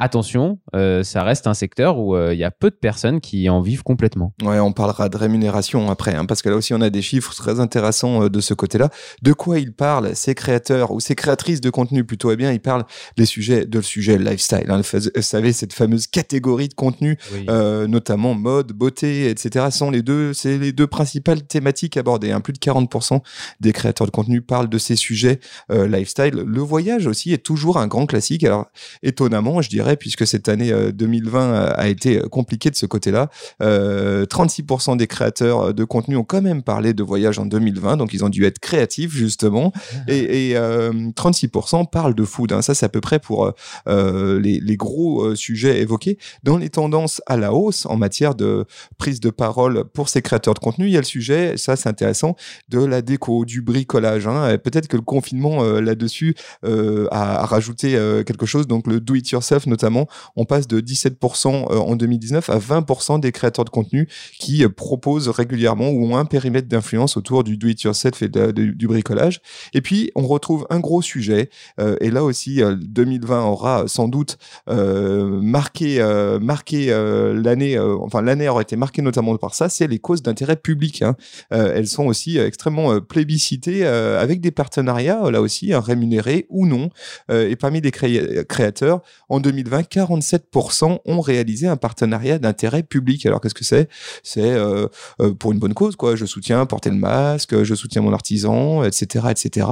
attention, 0.00 0.58
euh, 0.74 1.04
ça 1.04 1.22
reste 1.22 1.46
un 1.46 1.54
secteur 1.54 1.98
où 1.98 2.16
euh, 2.16 2.34
il 2.34 2.38
y 2.38 2.44
a 2.44 2.50
peu 2.50 2.70
de 2.70 2.74
personnes 2.74 3.20
qui 3.20 3.48
en 3.48 3.60
vivent 3.60 3.84
complètement. 3.84 4.34
Ouais, 4.42 4.58
on 4.58 4.72
parlera 4.72 5.08
de 5.08 5.16
rémunération 5.16 5.88
après, 5.90 6.14
hein, 6.14 6.24
parce 6.26 6.42
que 6.42 6.48
là 6.48 6.56
aussi 6.56 6.74
on 6.74 6.80
a 6.80 6.90
des 6.90 7.02
chiffres 7.02 7.32
très 7.34 7.60
intéressants 7.60 8.24
euh, 8.24 8.28
de 8.28 8.40
ce 8.40 8.54
côté-là. 8.54 8.90
De 9.22 9.32
quoi 9.32 9.60
ils 9.60 9.72
parlent, 9.72 10.14
ces 10.16 10.34
créateurs 10.34 10.90
ou 10.90 11.00
ces 11.00 11.14
créatrices 11.14 11.60
de 11.60 11.70
contenu 11.70 12.04
plutôt? 12.04 12.32
Eh 12.32 12.36
bien, 12.36 12.52
ils 12.52 12.60
parlent 12.60 12.84
des 13.16 13.26
sujets, 13.26 13.66
de 13.66 13.78
le 13.78 13.84
sujet 13.84 14.18
lifestyle. 14.18 14.66
Hein, 14.68 14.80
vous 14.82 15.22
savez, 15.22 15.52
cette 15.52 15.72
fameuse 15.72 16.06
catégorie 16.06 16.68
de 16.68 16.74
contenu, 16.74 17.18
notamment 17.48 18.34
mode, 18.34 18.72
beauté, 18.72 19.30
etc. 19.30 19.66
Sont 19.70 19.90
les 19.90 20.02
deux, 20.02 20.32
c'est 20.32 20.58
les 20.58 20.72
deux 20.72 20.86
principales 20.86 21.42
thématiques 21.42 21.96
abordées. 21.96 22.32
Hein. 22.32 22.40
Plus 22.40 22.52
de 22.52 22.58
40% 22.58 23.20
des 23.60 23.72
créateurs 23.72 24.06
de 24.06 24.12
contenu 24.12 24.40
parlent 24.40 24.68
de 24.68 24.78
ces 24.78 24.96
sujets 24.96 25.40
lifestyle. 25.70 26.34
Le 26.34 26.60
voyage 26.60 27.06
aussi 27.06 27.32
est 27.32 27.38
toujours 27.38 27.78
un 27.78 27.86
grand 27.86 28.06
classique. 28.06 28.44
Alors 28.44 28.66
étonnamment, 29.02 29.62
je 29.62 29.68
dirais 29.68 29.83
puisque 29.98 30.26
cette 30.26 30.48
année 30.48 30.72
2020 30.92 31.40
euh, 31.40 31.72
a 31.76 31.88
été 31.88 32.18
euh, 32.18 32.28
compliquée 32.28 32.70
de 32.70 32.76
ce 32.76 32.86
côté-là. 32.86 33.30
36% 33.60 34.92
euh, 34.92 34.96
des 34.96 35.06
créateurs 35.06 35.74
de 35.74 35.84
contenu 35.84 36.16
ont 36.16 36.24
quand 36.24 36.42
même 36.42 36.62
parlé 36.62 36.94
de 36.94 37.02
voyage 37.02 37.38
en 37.38 37.46
2020, 37.46 37.96
donc 37.96 38.14
ils 38.14 38.24
ont 38.24 38.28
dû 38.28 38.44
être 38.44 38.58
créatifs 38.58 39.12
justement. 39.12 39.72
Ah. 39.76 40.12
Et, 40.12 40.54
36% 40.54 41.88
parlent 41.90 42.14
de 42.14 42.24
food. 42.24 42.52
Hein. 42.52 42.62
Ça, 42.62 42.74
c'est 42.74 42.86
à 42.86 42.88
peu 42.88 43.00
près 43.00 43.18
pour 43.18 43.52
les, 43.86 44.76
gros 44.76 45.34
sujets 45.34 45.80
évoqués. 45.80 46.18
Dans 46.42 46.58
les 46.58 46.68
tendances 46.68 47.22
à 47.26 47.36
la 47.36 47.52
hausse 47.52 47.86
en 47.86 47.96
matière 47.96 48.34
de 48.34 48.64
prise 48.98 49.20
de 49.20 49.30
parole 49.30 49.84
pour 49.84 50.08
ces 50.08 50.22
créateurs 50.22 50.54
de 50.54 50.58
contenu, 50.58 50.86
il 50.86 50.92
y 50.92 50.96
a 50.96 51.00
le 51.00 51.04
sujet, 51.04 51.56
ça 51.56 51.76
c'est 51.76 51.88
intéressant, 51.88 52.36
de 52.68 52.84
la 52.84 53.02
déco, 53.02 53.44
du 53.44 53.62
bricolage. 53.62 54.26
Hein. 54.26 54.58
Peut-être 54.58 54.88
que 54.88 54.96
le 54.96 55.02
confinement 55.02 55.62
là-dessus 55.62 56.34
a, 56.62 57.46
rajouté 57.46 57.92
quelque 58.26 58.46
chose. 58.46 58.66
Donc 58.66 58.86
le 58.86 59.00
do 59.00 59.14
it 59.14 59.28
yourself 59.30 59.66
notamment, 59.74 60.06
on 60.36 60.44
passe 60.44 60.68
de 60.68 60.80
17% 60.80 61.48
euh, 61.48 61.78
en 61.78 61.96
2019 61.96 62.48
à 62.48 62.58
20% 62.58 63.18
des 63.18 63.32
créateurs 63.32 63.64
de 63.64 63.70
contenu 63.70 64.08
qui 64.38 64.64
euh, 64.64 64.68
proposent 64.68 65.28
régulièrement 65.28 65.90
ou 65.90 66.12
ont 66.12 66.16
un 66.16 66.26
périmètre 66.26 66.68
d'influence 66.68 67.16
autour 67.16 67.42
du 67.42 67.56
do-it-yourself 67.56 68.22
et 68.22 68.28
du 68.28 68.86
bricolage. 68.86 69.40
Et 69.72 69.80
puis, 69.80 70.12
on 70.14 70.26
retrouve 70.28 70.64
un 70.70 70.78
gros 70.78 71.02
sujet, 71.02 71.50
euh, 71.80 71.96
et 72.00 72.12
là 72.12 72.22
aussi, 72.22 72.62
2020 72.62 73.44
aura 73.44 73.88
sans 73.88 74.06
doute 74.06 74.38
marqué, 74.68 76.02
marqué 76.40 76.86
l'année, 77.34 77.78
enfin 77.78 78.22
l'année 78.22 78.48
aura 78.48 78.62
été 78.62 78.76
marquée 78.76 79.02
notamment 79.02 79.36
par 79.36 79.54
ça, 79.54 79.68
c'est 79.68 79.86
les 79.86 79.98
causes 79.98 80.22
d'intérêt 80.22 80.56
public. 80.56 81.02
Hein. 81.02 81.16
elles 81.50 81.86
sont 81.86 82.06
aussi 82.06 82.38
extrêmement 82.38 83.00
plébiscitées 83.00 83.86
avec 83.86 84.40
des 84.40 84.50
partenariats, 84.50 85.30
là 85.30 85.40
aussi, 85.40 85.72
hein, 85.72 85.80
rémunérés 85.80 86.46
ou 86.48 86.66
non. 86.66 86.90
et 87.30 87.56
parmi 87.56 87.80
les 87.80 87.90
créateurs, 87.90 89.00
en 89.28 89.40
2020, 89.40 89.63
47% 89.70 90.98
ont 91.04 91.20
réalisé 91.20 91.66
un 91.66 91.76
partenariat 91.76 92.38
d'intérêt 92.38 92.82
public. 92.82 93.26
Alors 93.26 93.40
qu'est-ce 93.40 93.54
que 93.54 93.64
c'est? 93.64 93.88
C'est 94.22 94.42
euh, 94.42 94.86
euh, 95.20 95.34
pour 95.34 95.52
une 95.52 95.58
bonne 95.58 95.74
cause, 95.74 95.96
quoi. 95.96 96.16
Je 96.16 96.26
soutiens 96.26 96.64
porter 96.66 96.90
le 96.90 96.96
masque, 96.96 97.62
je 97.62 97.74
soutiens 97.74 98.02
mon 98.02 98.12
artisan, 98.12 98.84
etc., 98.84 99.26
etc. 99.30 99.66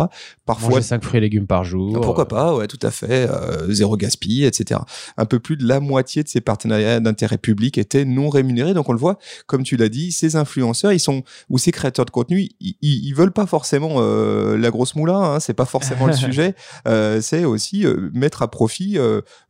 Parfois, 0.46 0.70
Manger 0.70 0.82
5 0.82 1.04
fruits 1.04 1.18
et 1.18 1.20
légumes 1.20 1.46
par 1.46 1.64
jour. 1.64 2.00
Pourquoi 2.00 2.28
pas 2.28 2.54
Ouais, 2.54 2.66
tout 2.66 2.78
à 2.82 2.90
fait. 2.90 3.28
Euh, 3.30 3.72
zéro 3.72 3.96
gaspille, 3.96 4.44
etc. 4.44 4.80
Un 5.16 5.24
peu 5.24 5.38
plus 5.38 5.56
de 5.56 5.66
la 5.66 5.80
moitié 5.80 6.22
de 6.22 6.28
ces 6.28 6.40
partenariats 6.40 7.00
d'intérêt 7.00 7.38
public 7.38 7.78
étaient 7.78 8.04
non 8.04 8.28
rémunérés. 8.28 8.74
Donc 8.74 8.88
on 8.88 8.92
le 8.92 8.98
voit, 8.98 9.18
comme 9.46 9.62
tu 9.62 9.76
l'as 9.76 9.88
dit, 9.88 10.12
ces 10.12 10.36
influenceurs, 10.36 10.92
ils 10.92 11.00
sont 11.00 11.22
ou 11.48 11.58
ces 11.58 11.72
créateurs 11.72 12.04
de 12.04 12.10
contenu, 12.10 12.48
ils, 12.60 12.76
ils, 12.80 13.12
veulent 13.12 13.32
pas 13.32 13.46
forcément 13.46 14.00
la 14.00 14.70
grosse 14.70 14.94
moula. 14.94 15.14
Hein, 15.14 15.40
c'est 15.40 15.54
pas 15.54 15.64
forcément 15.64 16.06
le 16.06 16.12
sujet. 16.14 16.54
c'est 17.20 17.44
aussi 17.44 17.84
mettre 18.12 18.42
à 18.42 18.50
profit 18.50 18.98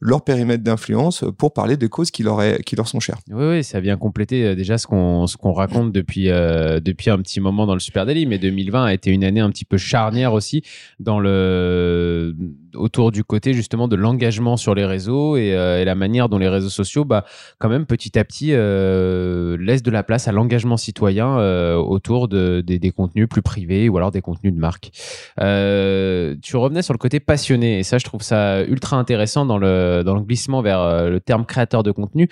leur 0.01 0.23
périmètre 0.33 0.65
d'influence 0.65 1.25
pour 1.37 1.53
parler 1.53 1.77
de 1.77 1.87
causes 1.87 2.11
qui 2.11 2.23
leur, 2.23 2.41
sont 2.87 3.01
chères. 3.01 3.19
Oui, 3.31 3.45
oui, 3.45 3.65
ça 3.65 3.81
vient 3.81 3.97
compléter 3.97 4.45
euh, 4.45 4.55
déjà 4.55 4.79
ce 4.79 4.87
qu'on 4.87 5.53
raconte 5.53 5.93
depuis, 5.93 6.31
euh, 6.31 6.81
depuis 6.81 7.11
un 7.11 7.19
petit 7.19 7.41
moment 7.41 7.67
dans 7.67 7.75
le 7.75 7.81
Super 7.81 8.07
Daily, 8.07 8.27
mais 8.27 8.39
2020 8.39 8.85
a 8.85 8.95
été 8.95 9.11
une 9.11 9.25
année 9.25 9.41
un 9.41 9.51
petit 9.51 9.65
peu 9.65 9.77
charnière 9.77 10.33
aussi 10.33 10.63
dans 11.01 11.21
le 11.21 12.35
autour 12.75 13.13
du 13.13 13.25
côté 13.25 13.53
justement 13.53 13.89
de 13.89 13.97
l'engagement 13.97 14.57
sur 14.57 14.75
les 14.75 14.85
réseaux 14.85 15.37
et, 15.37 15.49
et, 15.49 15.85
la 15.85 15.95
manière 15.95 16.29
dont 16.29 16.39
les 16.39 16.49
réseaux 16.49 16.69
sociaux, 16.69 17.05
bah, 17.05 17.25
quand 17.59 17.69
même 17.69 17.87
petit 17.87 18.19
à 18.19 18.25
petit, 18.25 18.49
laissent 18.49 19.83
de 19.83 19.91
la 19.91 20.03
place 20.03 20.29
à 20.29 20.33
l'engagement 20.33 20.77
citoyen 20.77 21.37
autour 21.77 22.29
de, 22.29 22.63
des, 22.65 22.79
des, 22.79 22.91
contenus 22.91 23.29
plus 23.29 23.43
privés 23.43 23.89
ou 23.89 23.97
alors 23.97 24.11
des 24.11 24.21
contenus 24.21 24.55
de 24.55 24.59
marque. 24.59 24.91
tu 25.37 26.57
revenais 26.57 26.83
sur 26.83 26.95
le 26.95 26.99
côté 26.99 27.21
passionné 27.21 27.79
et 27.79 27.83
ça, 27.83 27.99
je 27.99 28.05
trouve 28.05 28.23
ça 28.23 28.63
ultra 28.65 28.97
intéressant 28.97 29.47
dans 29.47 29.59
le, 29.59 30.03
dans 30.05 30.15
le 30.15 30.23
glissement 30.23 30.63
vers 30.63 31.09
le 31.09 31.21
terme 31.21 31.45
créateur 31.45 31.83
de 31.83 31.91
contenu. 31.91 32.29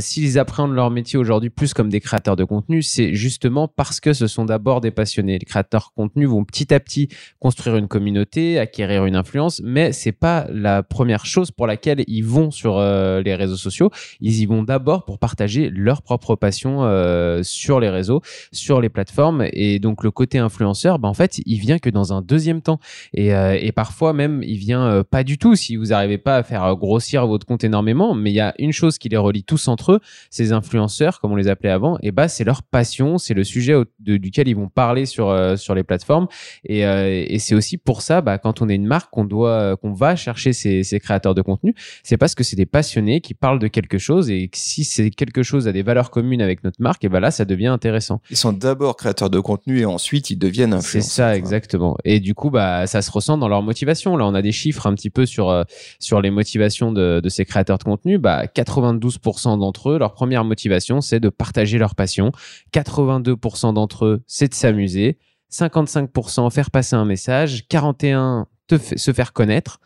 S'ils 0.00 0.38
appréhendent 0.38 0.74
leur 0.74 0.90
métier 0.90 1.18
aujourd'hui 1.18 1.50
plus 1.50 1.74
comme 1.74 1.88
des 1.88 2.00
créateurs 2.00 2.36
de 2.36 2.44
contenu, 2.44 2.82
c'est 2.82 3.14
justement 3.14 3.68
parce 3.68 4.00
que 4.00 4.12
ce 4.12 4.26
sont 4.26 4.44
d'abord 4.44 4.80
des 4.80 4.90
passionnés. 4.90 5.38
Les 5.38 5.46
créateurs 5.46 5.90
de 5.90 6.02
contenu 6.02 6.26
vont 6.26 6.44
petit 6.44 6.72
à 6.72 6.80
petit 6.80 7.08
construire 7.40 7.76
une 7.76 7.88
communauté, 7.88 8.58
acquérir 8.58 9.04
une 9.06 9.16
influence, 9.16 9.60
mais 9.64 9.81
c'est 9.90 10.12
pas 10.12 10.46
la 10.50 10.82
première 10.82 11.26
chose 11.26 11.50
pour 11.50 11.66
laquelle 11.66 12.04
ils 12.06 12.24
vont 12.24 12.50
sur 12.50 12.78
euh, 12.78 13.22
les 13.22 13.34
réseaux 13.34 13.56
sociaux. 13.56 13.90
Ils 14.20 14.40
y 14.40 14.46
vont 14.46 14.62
d'abord 14.62 15.04
pour 15.04 15.18
partager 15.18 15.70
leur 15.70 16.02
propre 16.02 16.36
passion 16.36 16.84
euh, 16.84 17.42
sur 17.42 17.80
les 17.80 17.88
réseaux, 17.88 18.20
sur 18.52 18.80
les 18.80 18.88
plateformes. 18.88 19.46
Et 19.52 19.78
donc 19.78 20.04
le 20.04 20.10
côté 20.10 20.38
influenceur, 20.38 20.98
bah, 20.98 21.08
en 21.08 21.14
fait, 21.14 21.40
il 21.46 21.58
vient 21.58 21.78
que 21.78 21.90
dans 21.90 22.12
un 22.12 22.22
deuxième 22.22 22.62
temps. 22.62 22.78
Et, 23.14 23.34
euh, 23.34 23.58
parfois 23.74 24.12
même, 24.12 24.42
il 24.42 24.58
vient 24.58 25.02
pas 25.10 25.24
du 25.24 25.38
tout 25.38 25.56
si 25.56 25.76
vous 25.76 25.86
n'arrivez 25.86 26.18
pas 26.18 26.36
à 26.36 26.42
faire 26.42 26.76
grossir 26.76 27.26
votre 27.26 27.46
compte 27.46 27.64
énormément. 27.64 28.14
Mais 28.14 28.30
il 28.30 28.34
y 28.34 28.40
a 28.40 28.54
une 28.58 28.72
chose 28.72 28.98
qui 28.98 29.08
les 29.08 29.16
relie 29.16 29.44
tous 29.44 29.66
entre 29.66 29.92
eux, 29.92 30.00
ces 30.28 30.52
influenceurs, 30.52 31.20
comme 31.20 31.32
on 31.32 31.36
les 31.36 31.48
appelait 31.48 31.70
avant, 31.70 31.96
et 32.02 32.10
bah 32.10 32.28
c'est 32.28 32.44
leur 32.44 32.62
passion, 32.62 33.16
c'est 33.16 33.32
le 33.32 33.44
sujet 33.44 33.74
duquel 33.98 34.48
ils 34.48 34.56
vont 34.56 34.68
parler 34.68 35.06
sur 35.06 35.58
sur 35.58 35.74
les 35.74 35.84
plateformes. 35.84 36.26
Et, 36.64 36.80
et 36.80 37.38
c'est 37.38 37.54
aussi 37.54 37.78
pour 37.78 38.02
ça, 38.02 38.20
bah, 38.20 38.36
quand 38.36 38.60
on 38.60 38.68
est 38.68 38.74
une 38.74 38.86
marque, 38.86 39.10
qu'on 39.10 39.24
doit, 39.24 39.71
qu'on 39.76 39.92
va 39.92 40.16
chercher 40.16 40.52
ces, 40.52 40.82
ces 40.82 41.00
créateurs 41.00 41.34
de 41.34 41.42
contenu, 41.42 41.74
c'est 42.02 42.16
parce 42.16 42.34
que 42.34 42.44
c'est 42.44 42.56
des 42.56 42.66
passionnés 42.66 43.20
qui 43.20 43.34
parlent 43.34 43.58
de 43.58 43.68
quelque 43.68 43.98
chose 43.98 44.30
et 44.30 44.48
que 44.48 44.58
si 44.58 44.84
c'est 44.84 45.10
quelque 45.10 45.42
chose 45.42 45.68
a 45.68 45.72
des 45.72 45.82
valeurs 45.82 46.10
communes 46.10 46.42
avec 46.42 46.64
notre 46.64 46.80
marque, 46.80 47.04
et 47.04 47.08
bah 47.08 47.20
là, 47.20 47.30
ça 47.30 47.44
devient 47.44 47.66
intéressant. 47.66 48.20
Ils 48.30 48.36
sont 48.36 48.52
d'abord 48.52 48.96
créateurs 48.96 49.30
de 49.30 49.40
contenu 49.40 49.80
et 49.80 49.84
ensuite 49.84 50.30
ils 50.30 50.36
deviennent 50.36 50.72
influenceurs. 50.72 51.02
C'est 51.02 51.08
ça, 51.08 51.36
exactement. 51.36 51.96
Et 52.04 52.20
du 52.20 52.34
coup, 52.34 52.50
bah, 52.50 52.86
ça 52.86 53.02
se 53.02 53.10
ressent 53.10 53.38
dans 53.38 53.48
leur 53.48 53.62
motivation. 53.62 54.16
Là, 54.16 54.26
on 54.26 54.34
a 54.34 54.42
des 54.42 54.52
chiffres 54.52 54.86
un 54.86 54.94
petit 54.94 55.10
peu 55.10 55.26
sur 55.26 55.50
euh, 55.50 55.64
sur 55.98 56.20
les 56.20 56.30
motivations 56.30 56.92
de, 56.92 57.20
de 57.20 57.28
ces 57.28 57.44
créateurs 57.44 57.78
de 57.78 57.84
contenu. 57.84 58.18
Bah, 58.18 58.46
92% 58.46 59.58
d'entre 59.58 59.90
eux, 59.90 59.98
leur 59.98 60.12
première 60.12 60.44
motivation, 60.44 61.00
c'est 61.00 61.20
de 61.20 61.28
partager 61.28 61.78
leur 61.78 61.94
passion. 61.94 62.32
82% 62.74 63.74
d'entre 63.74 64.06
eux, 64.06 64.22
c'est 64.26 64.48
de 64.48 64.54
s'amuser. 64.54 65.18
55% 65.52 66.50
faire 66.50 66.70
passer 66.70 66.96
un 66.96 67.04
message. 67.04 67.68
41 67.68 68.46
se 68.78 69.12
faire 69.12 69.32
connaître. 69.32 69.80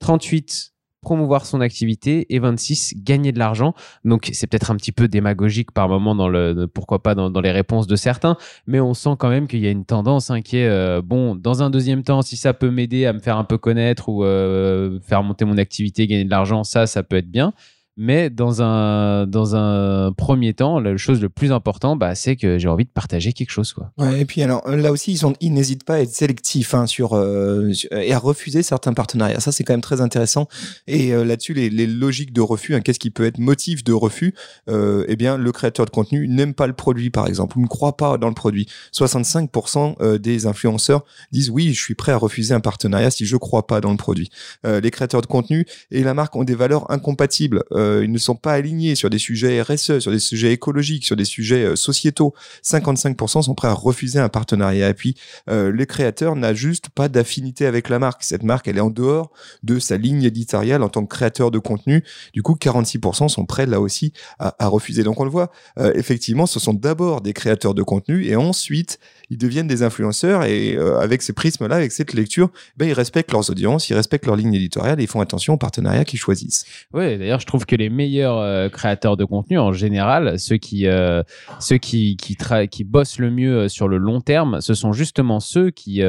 38 0.00 0.72
promouvoir 1.02 1.44
son 1.44 1.60
activité 1.60 2.32
et 2.34 2.38
26 2.38 2.94
gagner 2.96 3.32
de 3.32 3.38
l'argent. 3.38 3.74
Donc 4.04 4.30
c'est 4.32 4.46
peut-être 4.46 4.70
un 4.70 4.76
petit 4.76 4.92
peu 4.92 5.08
démagogique 5.08 5.72
par 5.72 5.88
moment 5.88 6.14
dans 6.14 6.28
le 6.28 6.66
pourquoi 6.72 7.02
pas 7.02 7.14
dans, 7.14 7.40
les 7.40 7.50
réponses 7.50 7.88
de 7.88 7.96
certains, 7.96 8.36
mais 8.66 8.80
on 8.80 8.94
sent 8.94 9.16
quand 9.18 9.28
même 9.28 9.48
qu'il 9.48 9.60
y 9.60 9.66
a 9.66 9.70
une 9.70 9.84
tendance 9.84 10.30
hein, 10.30 10.40
qui 10.40 10.58
est 10.58 10.68
euh, 10.68 11.02
bon 11.02 11.34
dans 11.34 11.62
un 11.62 11.70
deuxième 11.70 12.04
temps 12.04 12.22
si 12.22 12.36
ça 12.36 12.54
peut 12.54 12.70
m'aider 12.70 13.04
à 13.04 13.12
me 13.12 13.18
faire 13.18 13.36
un 13.36 13.44
peu 13.44 13.58
connaître 13.58 14.08
ou 14.08 14.24
euh, 14.24 15.00
faire 15.00 15.24
monter 15.24 15.44
mon 15.44 15.58
activité, 15.58 16.06
gagner 16.06 16.24
de 16.24 16.30
l'argent, 16.30 16.62
ça 16.62 16.86
ça 16.86 17.02
peut 17.02 17.16
être 17.16 17.30
bien. 17.30 17.52
Mais 17.96 18.30
dans 18.30 18.62
un, 18.62 19.26
dans 19.26 19.54
un 19.54 20.12
premier 20.12 20.54
temps, 20.54 20.80
la 20.80 20.96
chose 20.96 21.20
le 21.20 21.28
plus 21.28 21.52
important, 21.52 21.96
bah, 21.96 22.14
c'est 22.14 22.36
que 22.36 22.58
j'ai 22.58 22.68
envie 22.68 22.84
de 22.84 22.90
partager 22.90 23.32
quelque 23.32 23.50
chose. 23.50 23.72
Quoi. 23.72 23.92
Ouais, 23.98 24.20
et 24.20 24.24
puis 24.24 24.42
alors 24.42 24.68
là 24.68 24.90
aussi, 24.90 25.20
ils, 25.40 25.52
n'hésitent 25.52 25.84
pas 25.84 25.94
à 25.94 26.00
être 26.00 26.10
sélectifs 26.10 26.74
hein, 26.74 26.86
sur, 26.86 27.14
euh, 27.14 27.70
et 27.90 28.12
à 28.12 28.18
refuser 28.18 28.62
certains 28.62 28.94
partenariats. 28.94 29.40
Ça, 29.40 29.52
c'est 29.52 29.64
quand 29.64 29.74
même 29.74 29.82
très 29.82 30.00
intéressant. 30.00 30.48
Et 30.86 31.12
euh, 31.12 31.24
là-dessus, 31.24 31.54
les, 31.54 31.86
logiques 31.86 32.32
de 32.32 32.40
refus, 32.40 32.74
hein, 32.74 32.80
qu'est-ce 32.80 32.98
qui 32.98 33.10
peut 33.10 33.26
être 33.26 33.38
motif 33.38 33.84
de 33.84 33.92
refus 33.92 34.34
euh, 34.68 35.04
Eh 35.08 35.16
bien, 35.16 35.36
le 35.36 35.52
créateur 35.52 35.86
de 35.86 35.90
contenu 35.90 36.28
n'aime 36.28 36.54
pas 36.54 36.66
le 36.66 36.72
produit, 36.72 37.10
par 37.10 37.26
exemple, 37.26 37.58
ou 37.58 37.62
ne 37.62 37.66
croit 37.66 37.96
pas 37.96 38.18
dans 38.18 38.28
le 38.28 38.34
produit. 38.34 38.66
65% 38.94 39.96
euh, 40.00 40.18
des 40.18 40.46
influenceurs 40.46 41.04
disent 41.30 41.50
oui, 41.50 41.72
je 41.72 41.82
suis 41.82 41.94
prêt 41.94 42.12
à 42.12 42.16
refuser 42.16 42.54
un 42.54 42.60
partenariat 42.60 43.10
si 43.10 43.26
je 43.26 43.36
crois 43.36 43.66
pas 43.66 43.80
dans 43.80 43.90
le 43.90 43.96
produit. 43.96 44.30
Euh, 44.66 44.80
les 44.80 44.90
créateurs 44.90 45.20
de 45.20 45.26
contenu 45.26 45.66
et 45.90 46.02
la 46.02 46.14
marque 46.14 46.34
ont 46.36 46.44
des 46.44 46.54
valeurs 46.54 46.90
incompatibles. 46.90 47.62
Euh, 47.72 47.91
ils 48.02 48.10
ne 48.10 48.18
sont 48.18 48.34
pas 48.34 48.52
alignés 48.52 48.94
sur 48.94 49.10
des 49.10 49.18
sujets 49.18 49.60
RSE, 49.60 49.98
sur 49.98 50.10
des 50.10 50.18
sujets 50.18 50.52
écologiques, 50.52 51.04
sur 51.04 51.16
des 51.16 51.24
sujets 51.24 51.64
euh, 51.64 51.76
sociétaux. 51.76 52.34
55% 52.64 53.42
sont 53.42 53.54
prêts 53.54 53.68
à 53.68 53.74
refuser 53.74 54.18
un 54.18 54.28
partenariat. 54.28 54.88
Et 54.88 54.94
puis, 54.94 55.16
euh, 55.50 55.72
les 55.72 55.86
créateurs 55.86 56.36
n'ont 56.36 56.54
juste 56.54 56.88
pas 56.88 57.08
d'affinité 57.08 57.66
avec 57.66 57.88
la 57.88 57.98
marque. 57.98 58.22
Cette 58.22 58.42
marque, 58.42 58.68
elle 58.68 58.78
est 58.78 58.80
en 58.80 58.90
dehors 58.90 59.30
de 59.62 59.78
sa 59.78 59.96
ligne 59.96 60.22
éditoriale 60.22 60.82
en 60.82 60.88
tant 60.88 61.04
que 61.04 61.14
créateur 61.14 61.50
de 61.50 61.58
contenu. 61.58 62.04
Du 62.32 62.42
coup, 62.42 62.54
46% 62.54 63.28
sont 63.28 63.44
prêts 63.44 63.66
là 63.66 63.80
aussi 63.80 64.12
à, 64.38 64.66
refuser. 64.66 65.02
Donc, 65.02 65.20
on 65.20 65.24
le 65.24 65.30
voit, 65.30 65.50
effectivement, 65.94 66.46
ce 66.46 66.60
sont 66.60 66.74
d'abord 66.74 67.20
des 67.20 67.32
créateurs 67.32 67.74
de 67.74 67.82
contenu 67.82 68.24
et 68.24 68.36
ensuite, 68.36 68.98
ils 69.30 69.38
deviennent 69.38 69.66
des 69.66 69.82
influenceurs 69.82 70.44
et 70.44 70.76
avec 70.76 71.22
ces 71.22 71.32
prismes-là, 71.32 71.76
avec 71.76 71.92
cette 71.92 72.12
lecture, 72.14 72.50
ben, 72.76 72.88
ils 72.88 72.92
respectent 72.92 73.32
leurs 73.32 73.50
audiences, 73.50 73.88
ils 73.90 73.94
respectent 73.94 74.26
leur 74.26 74.36
ligne 74.36 74.54
éditoriale 74.54 75.00
et 75.00 75.04
ils 75.04 75.08
font 75.08 75.20
attention 75.20 75.54
aux 75.54 75.58
partenariats 75.58 76.04
qu'ils 76.04 76.18
choisissent. 76.18 76.64
Oui, 76.92 77.18
d'ailleurs, 77.18 77.40
je 77.40 77.46
trouve 77.46 77.66
que 77.72 77.76
les 77.76 77.88
meilleurs 77.88 78.36
euh, 78.36 78.68
créateurs 78.68 79.16
de 79.16 79.24
contenu 79.24 79.58
en 79.58 79.72
général, 79.72 80.38
ceux 80.38 80.58
qui 80.58 80.86
euh, 80.86 81.22
ceux 81.58 81.78
qui 81.78 82.18
qui, 82.18 82.36
qui 82.70 82.84
bossent 82.84 83.18
le 83.18 83.30
mieux 83.30 83.60
euh, 83.60 83.68
sur 83.68 83.88
le 83.88 83.96
long 83.96 84.20
terme, 84.20 84.60
ce 84.60 84.74
sont 84.74 84.92
justement 84.92 85.40
ceux 85.40 85.70
qui 85.70 86.02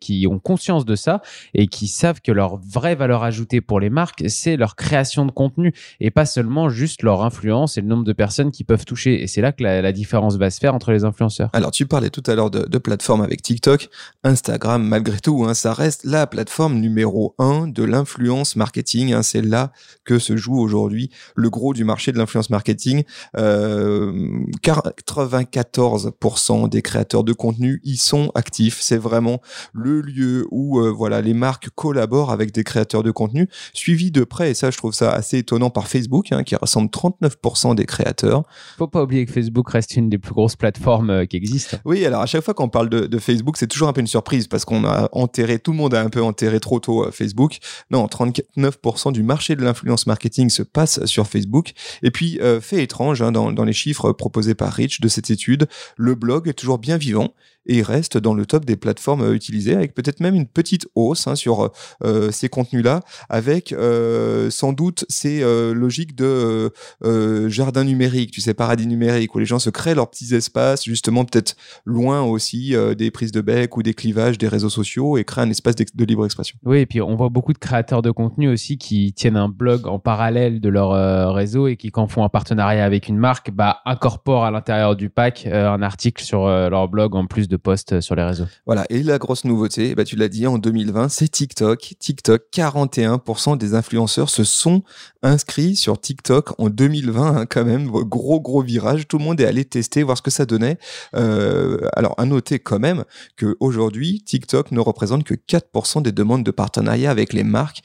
qui 0.00 0.26
ont 0.30 0.38
conscience 0.38 0.84
de 0.84 0.96
ça 0.96 1.22
et 1.54 1.66
qui 1.66 1.86
savent 1.86 2.20
que 2.20 2.30
leur 2.30 2.58
vraie 2.58 2.94
valeur 2.94 3.22
ajoutée 3.22 3.62
pour 3.62 3.80
les 3.80 3.88
marques, 3.88 4.24
c'est 4.28 4.58
leur 4.58 4.76
création 4.76 5.24
de 5.24 5.30
contenu 5.30 5.72
et 5.98 6.10
pas 6.10 6.26
seulement 6.26 6.68
juste 6.68 7.02
leur 7.02 7.22
influence 7.22 7.78
et 7.78 7.80
le 7.80 7.86
nombre 7.86 8.04
de 8.04 8.12
personnes 8.12 8.50
qui 8.50 8.64
peuvent 8.64 8.84
toucher. 8.84 9.22
Et 9.22 9.26
c'est 9.26 9.40
là 9.40 9.52
que 9.52 9.62
la, 9.62 9.92
différence 9.92 10.36
va 10.36 10.50
se 10.50 10.60
faire 10.60 10.74
entre 10.74 10.92
les 10.92 11.04
influenceurs. 11.04 11.48
Alors 11.54 11.70
tu 11.70 11.86
parlais 11.86 12.10
tout 12.10 12.22
à 12.26 12.34
l'heure 12.34 12.50
de, 12.50 12.66
de 12.66 12.78
plateforme 12.78 13.22
avec 13.22 13.40
TikTok, 13.40 13.88
Instagram, 14.24 14.86
malgré 14.86 15.18
tout, 15.20 15.44
hein, 15.46 15.54
ça 15.54 15.72
reste 15.72 16.04
la 16.04 16.26
plateforme 16.26 16.74
numéro 16.78 17.34
un 17.38 17.66
de 17.66 17.82
l'influence 17.82 18.56
marketing. 18.56 19.14
Hein, 19.14 19.22
c'est 19.22 19.42
là 19.42 19.72
que 20.04 20.18
se 20.18 20.36
joue 20.36 20.58
aujourd'hui 20.58 20.97
le 21.34 21.50
gros 21.50 21.74
du 21.74 21.84
marché 21.84 22.12
de 22.12 22.18
l'influence 22.18 22.50
marketing. 22.50 23.02
Euh, 23.36 24.44
94% 24.64 26.68
des 26.68 26.82
créateurs 26.82 27.24
de 27.24 27.32
contenu 27.32 27.80
y 27.84 27.96
sont 27.96 28.30
actifs. 28.34 28.78
C'est 28.80 28.98
vraiment 28.98 29.40
le 29.72 30.00
lieu 30.00 30.46
où 30.50 30.80
euh, 30.80 30.90
voilà 30.90 31.20
les 31.20 31.34
marques 31.34 31.68
collaborent 31.74 32.30
avec 32.30 32.52
des 32.52 32.64
créateurs 32.64 33.02
de 33.02 33.10
contenu, 33.10 33.48
suivi 33.72 34.10
de 34.10 34.24
près. 34.24 34.50
Et 34.50 34.54
ça, 34.54 34.70
je 34.70 34.76
trouve 34.76 34.94
ça 34.94 35.12
assez 35.12 35.38
étonnant 35.38 35.70
par 35.70 35.88
Facebook, 35.88 36.32
hein, 36.32 36.42
qui 36.42 36.56
rassemble 36.56 36.90
39% 36.90 37.74
des 37.74 37.86
créateurs. 37.86 38.44
Faut 38.76 38.88
pas 38.88 39.02
oublier 39.02 39.26
que 39.26 39.32
Facebook 39.32 39.70
reste 39.70 39.96
une 39.96 40.08
des 40.08 40.18
plus 40.18 40.32
grosses 40.32 40.56
plateformes 40.56 41.10
euh, 41.10 41.26
qui 41.26 41.36
existent. 41.36 41.78
Oui, 41.84 42.04
alors 42.04 42.22
à 42.22 42.26
chaque 42.26 42.42
fois 42.42 42.54
qu'on 42.54 42.68
parle 42.68 42.88
de, 42.88 43.06
de 43.06 43.18
Facebook, 43.18 43.56
c'est 43.56 43.66
toujours 43.66 43.88
un 43.88 43.92
peu 43.92 44.00
une 44.00 44.06
surprise 44.06 44.46
parce 44.46 44.64
qu'on 44.64 44.84
a 44.84 45.08
enterré, 45.12 45.58
tout 45.58 45.72
le 45.72 45.76
monde 45.76 45.94
a 45.94 46.00
un 46.00 46.08
peu 46.08 46.22
enterré 46.22 46.60
trop 46.60 46.80
tôt 46.80 47.04
euh, 47.04 47.10
Facebook. 47.10 47.58
Non, 47.90 48.06
39% 48.06 49.12
du 49.12 49.22
marché 49.22 49.56
de 49.56 49.62
l'influence 49.62 50.06
marketing 50.06 50.50
se 50.50 50.62
passe 50.62 50.87
sur 50.88 51.26
Facebook. 51.26 51.72
Et 52.02 52.10
puis, 52.10 52.38
euh, 52.40 52.60
fait 52.60 52.82
étrange, 52.82 53.22
hein, 53.22 53.32
dans, 53.32 53.52
dans 53.52 53.64
les 53.64 53.72
chiffres 53.72 54.12
proposés 54.12 54.54
par 54.54 54.72
Rich 54.72 55.00
de 55.00 55.08
cette 55.08 55.30
étude, 55.30 55.68
le 55.96 56.14
blog 56.14 56.48
est 56.48 56.54
toujours 56.54 56.78
bien 56.78 56.96
vivant 56.96 57.34
et 57.68 57.82
reste 57.82 58.18
dans 58.18 58.34
le 58.34 58.46
top 58.46 58.64
des 58.64 58.76
plateformes 58.76 59.22
euh, 59.22 59.34
utilisées 59.34 59.74
avec 59.74 59.94
peut-être 59.94 60.20
même 60.20 60.34
une 60.34 60.46
petite 60.46 60.88
hausse 60.94 61.26
hein, 61.26 61.36
sur 61.36 61.70
euh, 62.04 62.30
ces 62.30 62.48
contenus-là, 62.48 63.00
avec 63.28 63.72
euh, 63.72 64.50
sans 64.50 64.72
doute 64.72 65.04
ces 65.08 65.42
euh, 65.42 65.74
logiques 65.74 66.16
de 66.16 66.72
euh, 67.04 67.48
jardin 67.48 67.84
numérique, 67.84 68.30
tu 68.30 68.40
sais, 68.40 68.54
paradis 68.54 68.86
numérique, 68.86 69.34
où 69.34 69.38
les 69.38 69.44
gens 69.44 69.58
se 69.58 69.70
créent 69.70 69.94
leurs 69.94 70.10
petits 70.10 70.34
espaces, 70.34 70.84
justement 70.84 71.24
peut-être 71.24 71.56
loin 71.84 72.22
aussi 72.22 72.74
des 72.96 73.10
prises 73.10 73.32
de 73.32 73.40
bec 73.40 73.76
ou 73.76 73.82
des 73.82 73.94
clivages 73.94 74.38
des 74.38 74.48
réseaux 74.48 74.70
sociaux 74.70 75.18
et 75.18 75.24
créent 75.24 75.42
un 75.42 75.50
espace 75.50 75.74
de 75.76 76.04
libre 76.04 76.24
expression. 76.24 76.56
Oui, 76.64 76.78
et 76.78 76.86
puis 76.86 77.00
on 77.00 77.16
voit 77.16 77.28
beaucoup 77.28 77.52
de 77.52 77.58
créateurs 77.58 78.02
de 78.02 78.10
contenu 78.10 78.48
aussi 78.48 78.78
qui 78.78 79.12
tiennent 79.12 79.36
un 79.36 79.48
blog 79.48 79.86
en 79.86 79.98
parallèle 79.98 80.60
de 80.60 80.68
leur 80.68 81.34
réseau 81.34 81.66
et 81.66 81.76
qui, 81.76 81.90
quand 81.90 82.06
font 82.08 82.24
un 82.24 82.28
partenariat 82.28 82.84
avec 82.84 83.08
une 83.08 83.18
marque, 83.18 83.50
bah, 83.50 83.80
incorporent 83.84 84.44
à 84.44 84.50
l'intérieur 84.50 84.96
du 84.96 85.10
pack 85.10 85.46
un 85.46 85.82
article 85.82 86.24
sur 86.24 86.46
leur 86.46 86.88
blog 86.88 87.14
en 87.14 87.26
plus 87.26 87.48
de 87.48 87.57
posts 87.58 88.00
sur 88.00 88.14
les 88.14 88.22
réseaux. 88.22 88.46
Voilà, 88.66 88.86
et 88.90 89.02
la 89.02 89.18
grosse 89.18 89.44
nouveauté, 89.44 89.94
bah, 89.94 90.04
tu 90.04 90.16
l'as 90.16 90.28
dit, 90.28 90.46
en 90.46 90.58
2020, 90.58 91.08
c'est 91.08 91.28
TikTok. 91.28 91.94
TikTok, 91.98 92.42
41% 92.52 93.56
des 93.56 93.74
influenceurs 93.74 94.30
se 94.30 94.44
sont 94.44 94.82
inscrits 95.22 95.76
sur 95.76 96.00
TikTok 96.00 96.58
en 96.58 96.68
2020, 96.68 97.36
hein, 97.36 97.46
quand 97.46 97.64
même, 97.64 97.88
gros 97.88 98.40
gros 98.40 98.62
virage. 98.62 99.08
Tout 99.08 99.18
le 99.18 99.24
monde 99.24 99.40
est 99.40 99.46
allé 99.46 99.64
tester, 99.64 100.02
voir 100.02 100.16
ce 100.16 100.22
que 100.22 100.30
ça 100.30 100.46
donnait. 100.46 100.78
Euh, 101.14 101.78
alors, 101.94 102.14
à 102.18 102.24
noter 102.24 102.58
quand 102.58 102.78
même 102.78 103.04
que 103.36 103.56
aujourd'hui, 103.60 104.22
TikTok 104.24 104.72
ne 104.72 104.80
représente 104.80 105.24
que 105.24 105.34
4% 105.34 106.02
des 106.02 106.12
demandes 106.12 106.44
de 106.44 106.50
partenariat 106.50 107.10
avec 107.10 107.32
les 107.32 107.44
marques. 107.44 107.82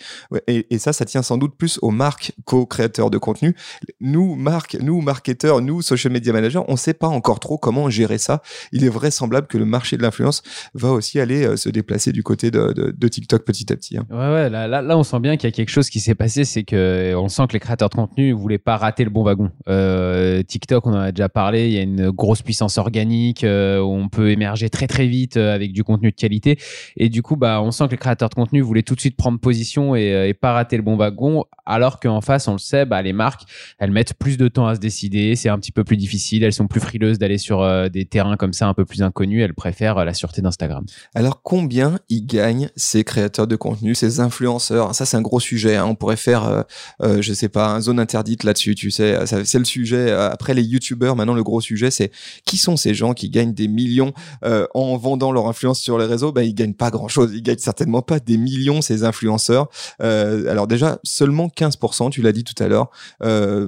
Et, 0.47 0.67
et, 0.69 0.79
ça, 0.79 0.93
ça 0.93 1.05
tient 1.05 1.23
sans 1.23 1.37
doute 1.37 1.55
plus 1.55 1.79
aux 1.81 1.91
marques 1.91 2.33
qu'aux 2.45 2.65
créateurs 2.65 3.09
de 3.09 3.17
contenu. 3.17 3.55
Nous, 3.99 4.35
marques, 4.35 4.77
nous, 4.79 5.01
marketeurs, 5.01 5.61
nous, 5.61 5.81
social 5.81 6.13
media 6.13 6.33
manager, 6.33 6.65
on 6.67 6.73
ne 6.73 6.77
sait 6.77 6.93
pas 6.93 7.07
encore 7.07 7.39
trop 7.39 7.57
comment 7.57 7.89
gérer 7.89 8.17
ça. 8.17 8.41
Il 8.71 8.83
est 8.83 8.89
vraisemblable 8.89 9.47
que 9.47 9.52
le 9.57 9.65
marché 9.65 9.97
de 9.97 10.01
l'influence 10.01 10.43
va 10.73 10.91
aussi 10.91 11.19
aller 11.19 11.45
euh, 11.45 11.57
se 11.57 11.69
déplacer 11.69 12.11
du 12.11 12.23
côté 12.23 12.51
de, 12.51 13.07
TikTok 13.07 13.43
petit 13.43 13.71
à 13.71 13.75
petit. 13.75 13.97
hein. 13.97 14.05
Ouais, 14.09 14.17
ouais, 14.17 14.49
là, 14.49 14.97
on 14.97 15.03
sent 15.03 15.19
bien 15.19 15.37
qu'il 15.37 15.47
y 15.47 15.53
a 15.53 15.55
quelque 15.55 15.69
chose 15.69 15.89
qui 15.89 15.99
s'est 15.99 16.15
passé, 16.15 16.45
c'est 16.45 16.63
que 16.63 17.13
on 17.15 17.27
sent 17.27 17.43
que 17.47 17.53
les 17.53 17.59
créateurs 17.59 17.89
de 17.89 17.95
contenu 17.95 18.31
voulaient 18.31 18.57
pas 18.57 18.77
rater 18.77 19.03
le 19.03 19.09
bon 19.09 19.23
wagon. 19.23 19.51
Euh, 19.67 20.41
TikTok, 20.43 20.87
on 20.87 20.93
en 20.93 20.99
a 20.99 21.11
déjà 21.11 21.29
parlé, 21.29 21.67
il 21.67 21.73
y 21.73 21.77
a 21.77 21.81
une 21.81 22.09
grosse 22.09 22.41
puissance 22.41 22.77
organique, 22.77 23.43
euh, 23.43 23.79
on 23.79 24.09
peut 24.09 24.31
émerger 24.31 24.69
très 24.69 24.87
très 24.87 25.07
vite 25.07 25.37
euh, 25.37 25.53
avec 25.53 25.73
du 25.73 25.83
contenu 25.83 26.11
de 26.11 26.15
qualité, 26.15 26.57
et 26.97 27.09
du 27.09 27.21
coup, 27.21 27.35
bah, 27.35 27.61
on 27.61 27.71
sent 27.71 27.85
que 27.87 27.91
les 27.91 27.97
créateurs 27.97 28.29
de 28.29 28.35
contenu 28.35 28.61
voulaient 28.61 28.83
tout 28.83 28.95
de 28.95 28.99
suite 28.99 29.17
prendre 29.17 29.39
position 29.39 29.95
et, 29.95 30.13
euh, 30.13 30.27
et 30.27 30.33
pas 30.33 30.53
rater 30.53 30.77
le 30.77 30.83
bon 30.83 30.95
wagon, 30.95 31.43
alors 31.65 31.99
qu'en 31.99 32.21
face, 32.21 32.47
on 32.47 32.53
le 32.53 32.57
sait, 32.57 32.85
bah, 32.85 33.01
les 33.01 33.13
marques, 33.13 33.43
elles 33.79 33.91
mettent 33.91 34.13
plus 34.13 34.37
de 34.37 34.47
temps 34.47 34.67
à 34.67 34.75
se 34.75 34.79
décider, 34.79 35.35
c'est 35.35 35.49
un 35.49 35.57
petit 35.59 35.71
peu 35.71 35.83
plus 35.83 35.97
difficile, 35.97 36.43
elles 36.43 36.53
sont 36.53 36.67
plus 36.67 36.81
frileuses 36.81 37.19
d'aller 37.19 37.37
sur 37.37 37.61
euh, 37.61 37.89
des 37.89 38.05
terrains 38.05 38.37
comme 38.37 38.53
ça 38.53 38.67
un 38.67 38.73
peu 38.73 38.85
plus 38.85 39.01
inconnus, 39.01 39.42
elles 39.43 39.53
préfèrent 39.53 39.97
euh, 39.97 40.05
la 40.05 40.13
sûreté 40.13 40.41
d'Instagram. 40.41 40.85
Alors 41.15 41.41
combien 41.43 41.99
ils 42.09 42.25
gagnent 42.25 42.69
ces 42.75 43.03
créateurs 43.03 43.47
de 43.47 43.55
contenu, 43.55 43.95
ces 43.95 44.19
influenceurs? 44.19 44.95
Ça 44.95 45.05
c'est 45.05 45.17
un 45.17 45.21
gros 45.21 45.39
sujet. 45.39 45.75
hein. 45.75 45.85
On 45.85 45.95
pourrait 45.95 46.15
faire, 46.17 46.45
euh, 46.45 46.61
euh, 47.01 47.21
je 47.21 47.33
sais 47.33 47.49
pas, 47.49 47.67
un 47.67 47.81
zone 47.81 47.99
interdite 47.99 48.43
là-dessus. 48.43 48.75
Tu 48.75 48.91
sais, 48.91 49.17
c'est 49.45 49.59
le 49.59 49.65
sujet. 49.65 50.09
Euh, 50.09 50.29
Après 50.29 50.53
les 50.53 50.63
youtubeurs, 50.63 51.15
maintenant 51.15 51.33
le 51.35 51.43
gros 51.43 51.61
sujet 51.61 51.91
c'est 51.91 52.11
qui 52.45 52.57
sont 52.57 52.77
ces 52.77 52.93
gens 52.93 53.13
qui 53.13 53.29
gagnent 53.29 53.53
des 53.53 53.67
millions 53.67 54.13
euh, 54.43 54.65
en 54.73 54.97
vendant 54.97 55.31
leur 55.31 55.47
influence 55.47 55.79
sur 55.79 55.97
les 55.97 56.05
réseaux? 56.05 56.31
Ben 56.31 56.41
ils 56.43 56.55
gagnent 56.55 56.73
pas 56.73 56.89
grand-chose. 56.91 57.31
Ils 57.33 57.43
gagnent 57.43 57.57
certainement 57.57 58.01
pas 58.01 58.19
des 58.19 58.37
millions 58.37 58.81
ces 58.81 59.03
influenceurs. 59.03 59.67
Alors 59.99 60.67
déjà 60.67 60.99
seulement 61.03 61.47
15%, 61.47 62.09
tu 62.11 62.21
l'as 62.21 62.31
dit 62.31 62.43
tout 62.43 62.61
à 62.63 62.67
l'heure, 62.67 62.89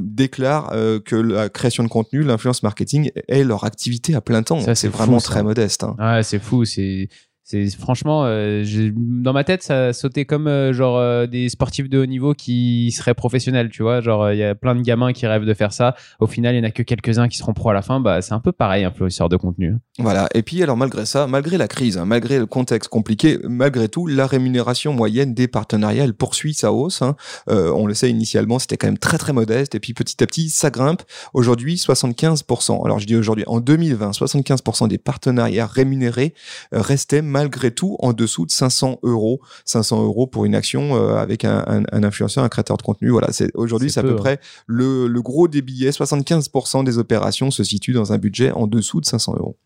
déclarent 0.02 0.72
que 1.06 1.16
la 1.16 1.50
création 1.50 1.84
de 1.84 1.90
contenu, 1.90 2.24
l'influence 2.24 2.64
marketing 2.64 3.12
est 3.28 3.44
leur 3.44 3.64
activité 3.64 4.16
à 4.16 4.22
plein 4.22 4.44
temps. 4.44 4.62
Ça, 4.62 4.76
C'est 4.76 4.90
fou, 4.90 4.98
vraiment 4.98 5.20
très 5.20 5.44
modeste. 5.44 5.65
Hein. 5.84 5.96
Ouais, 6.00 6.24
c'est 6.24 6.40
fou. 6.40 6.66
C'est, 6.66 7.10
c'est 7.48 7.70
franchement, 7.78 8.24
euh, 8.26 8.64
dans 8.96 9.32
ma 9.32 9.44
tête, 9.44 9.62
ça 9.62 9.94
sautait 9.94 10.26
comme 10.26 10.48
euh, 10.48 10.74
genre 10.74 10.98
euh, 10.98 11.28
des 11.28 11.48
sportifs 11.48 11.88
de 11.88 12.00
haut 12.00 12.08
niveau 12.08 12.34
qui 12.34 12.92
seraient 12.92 13.14
professionnels, 13.14 13.70
tu 13.70 13.84
vois. 13.84 14.02
Genre, 14.02 14.32
il 14.32 14.40
y 14.40 14.44
a 14.44 14.56
plein 14.56 14.74
de 14.74 14.82
gamins 14.82 15.14
qui 15.14 15.28
rêvent 15.28 15.46
de 15.46 15.54
faire 15.54 15.72
ça. 15.72 15.94
Au 16.20 16.26
final, 16.26 16.56
il 16.56 16.58
y 16.58 16.62
en 16.62 16.64
a 16.64 16.72
que 16.72 16.82
quelques-uns 16.82 17.28
qui 17.28 17.38
seront 17.38 17.54
pros 17.54 17.70
à 17.70 17.76
la 17.76 17.84
fin. 17.84 18.00
Bah, 18.00 18.24
c'est 18.24 18.34
un 18.34 18.40
peu 18.40 18.52
pareil, 18.52 18.84
influenceur 18.84 19.30
de 19.30 19.38
contenu. 19.38 19.76
Voilà. 20.00 20.28
Et 20.34 20.42
puis, 20.42 20.64
alors, 20.64 20.76
malgré 20.76 21.06
ça, 21.06 21.28
malgré 21.28 21.60
la 21.60 21.68
crise, 21.68 22.00
hein, 22.00 22.06
malgré 22.06 22.40
le 22.40 22.48
contexte 22.48 22.90
compliqué, 22.90 23.38
malgré 23.44 23.90
tout, 23.90 24.08
la 24.08 24.26
rémunération 24.26 24.94
moyenne 24.94 25.36
des 25.36 25.48
partenariats, 25.48 26.06
elle 26.06 26.16
poursuit 26.16 26.56
sa 26.56 26.72
hausse. 26.72 27.04
hein. 27.04 27.16
On 27.46 27.86
le 27.86 27.94
sait 27.94 28.10
initialement, 28.10 28.58
c'était 28.58 28.78
quand 28.78 28.88
même 28.88 28.98
très, 28.98 29.20
très 29.20 29.34
modeste. 29.34 29.76
Et 29.76 29.80
puis, 29.80 29.94
petit 29.94 30.24
à 30.24 30.26
petit, 30.26 30.50
ça 30.50 30.72
grimpe. 30.72 31.04
Aujourd'hui, 31.36 31.76
75%. 31.76 32.84
Alors, 32.84 32.98
je 32.98 33.06
dis 33.06 33.16
aujourd'hui, 33.16 33.44
en 33.46 33.60
2020, 33.60 34.14
75% 34.14 34.88
des 34.88 34.98
partenariats 34.98 35.68
rémunérés 35.68 36.34
restaient 36.72 37.22
malgré 37.36 37.72
tout 37.72 37.98
en 38.00 38.14
dessous 38.14 38.46
de 38.46 38.52
500 38.52 39.00
euros. 39.04 39.42
500 39.66 40.04
euros 40.06 40.26
pour 40.26 40.46
une 40.46 40.56
action 40.56 40.96
euh, 40.96 41.16
avec 41.18 41.44
un, 41.44 41.64
un- 41.68 41.84
un 41.92 42.04
influenceur, 42.04 42.44
un 42.46 42.50
créateur 42.50 42.78
de 42.78 42.82
contenu. 42.84 43.10
Voilà. 43.10 43.28
C'est, 43.34 43.52
aujourd'hui, 43.56 43.92
C'est 43.92 44.00
à 44.00 44.04
peu, 44.04 44.10
peu 44.10 44.14
hein. 44.16 44.18
près 44.18 44.40
le, 44.68 45.08
le 45.08 45.22
gros 45.22 45.48
des 45.50 45.62
billets. 45.62 45.90
75% 45.90 46.84
des 46.86 46.98
opérations 46.98 47.52
se 47.52 47.64
situent 47.66 47.94
dans 47.94 48.14
un 48.14 48.18
budget 48.18 48.52
en 48.52 48.68
dessous 48.68 49.02
de 49.02 49.06
500 49.06 49.36
euros. 49.38 49.58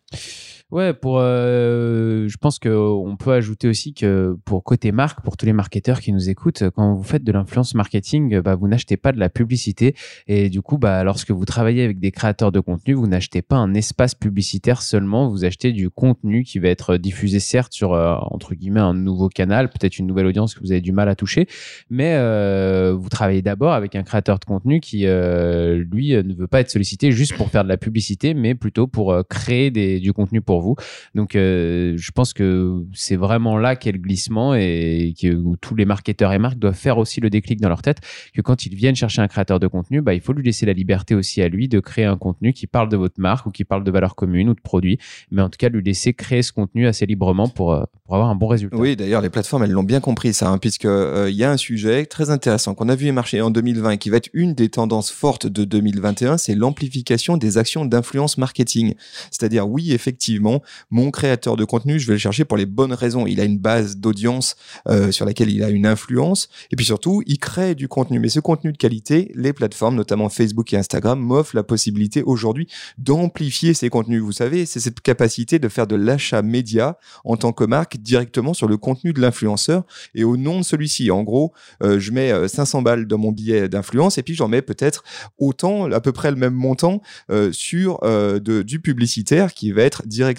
Ouais, 0.72 0.94
pour, 0.94 1.18
euh, 1.20 2.28
je 2.28 2.38
pense 2.38 2.60
que 2.60 2.70
on 2.70 3.16
peut 3.18 3.34
ajouter 3.34 3.68
aussi 3.68 3.96
que 3.96 4.38
pour 4.46 4.64
côté 4.64 4.92
marque, 4.92 5.24
pour 5.24 5.36
tous 5.36 5.48
les 5.48 5.54
marketeurs 5.54 6.00
qui 6.00 6.14
nous 6.14 6.30
écoutent, 6.30 6.64
quand 6.76 6.94
vous 6.94 7.02
faites 7.02 7.24
de 7.24 7.32
l'influence 7.32 7.74
marketing, 7.74 8.40
bah, 8.42 8.54
vous 8.54 8.68
n'achetez 8.68 8.96
pas 8.96 9.12
de 9.12 9.18
la 9.18 9.30
publicité. 9.30 9.96
Et 10.28 10.52
du 10.52 10.62
coup, 10.62 10.78
bah, 10.78 11.04
lorsque 11.04 11.32
vous 11.32 11.44
travaillez 11.46 11.84
avec 11.84 12.00
des 12.00 12.12
créateurs 12.12 12.52
de 12.52 12.60
contenu, 12.60 12.94
vous 12.94 13.08
n'achetez 13.08 13.42
pas 13.42 13.56
un 13.56 13.74
espace 13.74 14.14
publicitaire 14.14 14.84
seulement, 14.84 15.28
vous 15.28 15.44
achetez 15.44 15.72
du 15.72 15.90
contenu 15.90 16.44
qui 16.44 16.60
va 16.60 16.68
être 16.68 16.98
diffusé 16.98 17.40
certes 17.40 17.74
sur 17.74 17.94
euh, 17.94 18.14
entre 18.22 18.54
guillemets 18.54 18.80
un 18.80 18.94
nouveau 18.94 19.28
canal, 19.28 19.70
peut-être 19.70 19.98
une 19.98 20.06
nouvelle 20.06 20.28
audience 20.28 20.54
que 20.54 20.60
vous 20.60 20.72
avez 20.72 20.82
du 20.82 20.92
mal 20.92 21.10
à 21.10 21.16
toucher, 21.16 21.48
mais 21.90 22.14
euh, 22.14 22.96
vous 22.96 23.10
travaillez 23.10 23.42
d'abord 23.42 23.74
avec 23.74 23.96
un 23.96 24.04
créateur 24.04 24.38
de 24.38 24.46
contenu 24.46 24.82
qui 24.82 25.08
euh, 25.08 25.84
lui 25.92 26.12
ne 26.12 26.34
veut 26.36 26.48
pas 26.48 26.60
être 26.60 26.70
sollicité 26.70 27.12
juste 27.12 27.36
pour 27.36 27.50
faire 27.50 27.64
de 27.64 27.70
la 27.70 27.78
publicité, 27.78 28.36
mais 28.36 28.54
plutôt 28.54 28.86
pour 28.86 29.12
euh, 29.12 29.24
créer 29.28 29.72
des, 29.72 30.00
du 30.00 30.14
contenu 30.14 30.42
pour 30.42 30.59
vous. 30.62 30.76
Donc, 31.16 31.36
euh, 31.36 31.94
je 31.98 32.12
pense 32.12 32.34
que 32.34 32.84
c'est 32.94 33.16
vraiment 33.16 33.58
là 33.58 33.76
qu'est 33.76 33.92
le 33.92 33.98
glissement 33.98 34.54
et 34.56 35.14
que, 35.20 35.34
où 35.34 35.56
tous 35.58 35.76
les 35.76 35.86
marketeurs 35.86 36.34
et 36.34 36.40
marques 36.40 36.60
doivent 36.60 36.76
faire 36.76 36.98
aussi 36.98 37.22
le 37.22 37.30
déclic 37.30 37.60
dans 37.60 37.70
leur 37.70 37.82
tête 37.82 38.00
que 38.34 38.42
quand 38.42 38.66
ils 38.66 38.76
viennent 38.76 38.96
chercher 38.96 39.22
un 39.22 39.28
créateur 39.28 39.60
de 39.60 39.68
contenu, 39.68 40.02
bah, 40.02 40.14
il 40.14 40.22
faut 40.22 40.34
lui 40.34 40.44
laisser 40.44 40.66
la 40.66 40.74
liberté 40.74 41.16
aussi 41.16 41.42
à 41.42 41.50
lui 41.50 41.68
de 41.68 41.80
créer 41.80 42.06
un 42.06 42.18
contenu 42.18 42.54
qui 42.54 42.68
parle 42.68 42.90
de 42.90 42.98
votre 42.98 43.20
marque 43.20 43.46
ou 43.46 43.52
qui 43.52 43.64
parle 43.64 43.84
de 43.84 43.92
valeurs 43.92 44.16
communes 44.16 44.50
ou 44.50 44.54
de 44.54 44.62
produits, 44.62 44.98
mais 45.32 45.42
en 45.42 45.50
tout 45.50 45.58
cas 45.58 45.70
lui 45.70 45.84
laisser 45.84 46.14
créer 46.14 46.42
ce 46.42 46.52
contenu 46.52 46.88
assez 46.88 47.06
librement 47.06 47.48
pour, 47.48 47.74
euh, 47.74 47.84
pour 48.06 48.16
avoir 48.16 48.30
un 48.30 48.36
bon 48.36 48.48
résultat. 48.48 48.78
Oui, 48.78 48.96
d'ailleurs, 48.96 49.22
les 49.22 49.30
plateformes, 49.30 49.64
elles 49.64 49.72
l'ont 49.72 49.84
bien 49.84 50.00
compris, 50.00 50.34
ça, 50.34 50.50
hein, 50.50 50.58
puisque 50.58 50.86
euh, 50.86 51.30
y 51.32 51.44
a 51.44 51.52
un 51.52 51.58
sujet 51.58 52.06
très 52.06 52.30
intéressant 52.30 52.74
qu'on 52.74 52.90
a 52.90 52.96
vu 52.96 53.08
émerger 53.08 53.42
en 53.42 53.52
2020 53.52 53.92
et 53.92 53.98
qui 53.98 54.10
va 54.10 54.18
être 54.18 54.30
une 54.34 54.54
des 54.54 54.70
tendances 54.70 55.12
fortes 55.12 55.48
de 55.48 55.64
2021, 55.64 56.38
c'est 56.38 56.56
l'amplification 56.56 57.38
des 57.38 57.58
actions 57.58 57.86
d'influence 57.86 58.38
marketing. 58.38 58.96
C'est-à-dire, 59.32 59.70
oui, 59.70 59.94
effectivement, 59.94 60.49
mon 60.90 61.12
créateur 61.12 61.56
de 61.56 61.66
contenu, 61.66 62.00
je 62.00 62.08
vais 62.08 62.14
le 62.14 62.20
chercher 62.20 62.46
pour 62.46 62.58
les 62.58 62.66
bonnes 62.66 62.94
raisons. 62.94 63.26
Il 63.28 63.40
a 63.40 63.44
une 63.44 63.58
base 63.58 63.98
d'audience 63.98 64.56
euh, 64.88 65.12
sur 65.12 65.26
laquelle 65.26 65.50
il 65.50 65.64
a 65.64 65.70
une 65.70 65.86
influence, 65.86 66.50
et 66.72 66.76
puis 66.76 66.86
surtout, 66.86 67.22
il 67.26 67.40
crée 67.40 67.76
du 67.76 67.88
contenu. 67.88 68.20
Mais 68.20 68.30
ce 68.30 68.40
contenu 68.40 68.72
de 68.72 68.78
qualité, 68.78 69.32
les 69.36 69.54
plateformes, 69.54 69.96
notamment 69.96 70.30
Facebook 70.30 70.74
et 70.74 70.78
Instagram, 70.78 71.20
m'offrent 71.20 71.56
la 71.56 71.64
possibilité 71.64 72.24
aujourd'hui 72.24 72.68
d'amplifier 72.98 73.74
ces 73.74 73.90
contenus. 73.90 74.22
Vous 74.22 74.32
savez, 74.32 74.66
c'est 74.66 74.80
cette 74.80 75.02
capacité 75.02 75.60
de 75.60 75.68
faire 75.70 75.88
de 75.88 75.96
l'achat 75.96 76.42
média 76.42 76.98
en 77.24 77.38
tant 77.38 77.52
que 77.52 77.64
marque 77.64 77.98
directement 77.98 78.54
sur 78.54 78.68
le 78.68 78.78
contenu 78.78 79.14
de 79.14 79.22
l'influenceur 79.22 79.84
et 80.16 80.24
au 80.24 80.38
nom 80.38 80.60
de 80.60 80.64
celui-ci. 80.64 81.12
En 81.12 81.24
gros, 81.24 81.54
euh, 81.84 82.00
je 82.00 82.12
mets 82.12 82.32
euh, 82.32 82.48
500 82.48 82.82
balles 82.82 83.06
dans 83.06 83.18
mon 83.18 83.32
billet 83.32 83.70
d'influence 83.70 84.18
et 84.18 84.24
puis 84.24 84.36
j'en 84.36 84.48
mets 84.48 84.62
peut-être 84.62 85.04
autant, 85.38 85.92
à 85.92 86.02
peu 86.02 86.12
près 86.12 86.32
le 86.32 86.38
même 86.38 86.54
montant 86.54 87.02
euh, 87.32 87.52
sur 87.52 88.00
euh, 88.04 88.40
du 88.40 88.80
publicitaire 88.80 89.54
qui 89.54 89.72
va 89.72 89.84
être 89.84 90.04
directement 90.06 90.39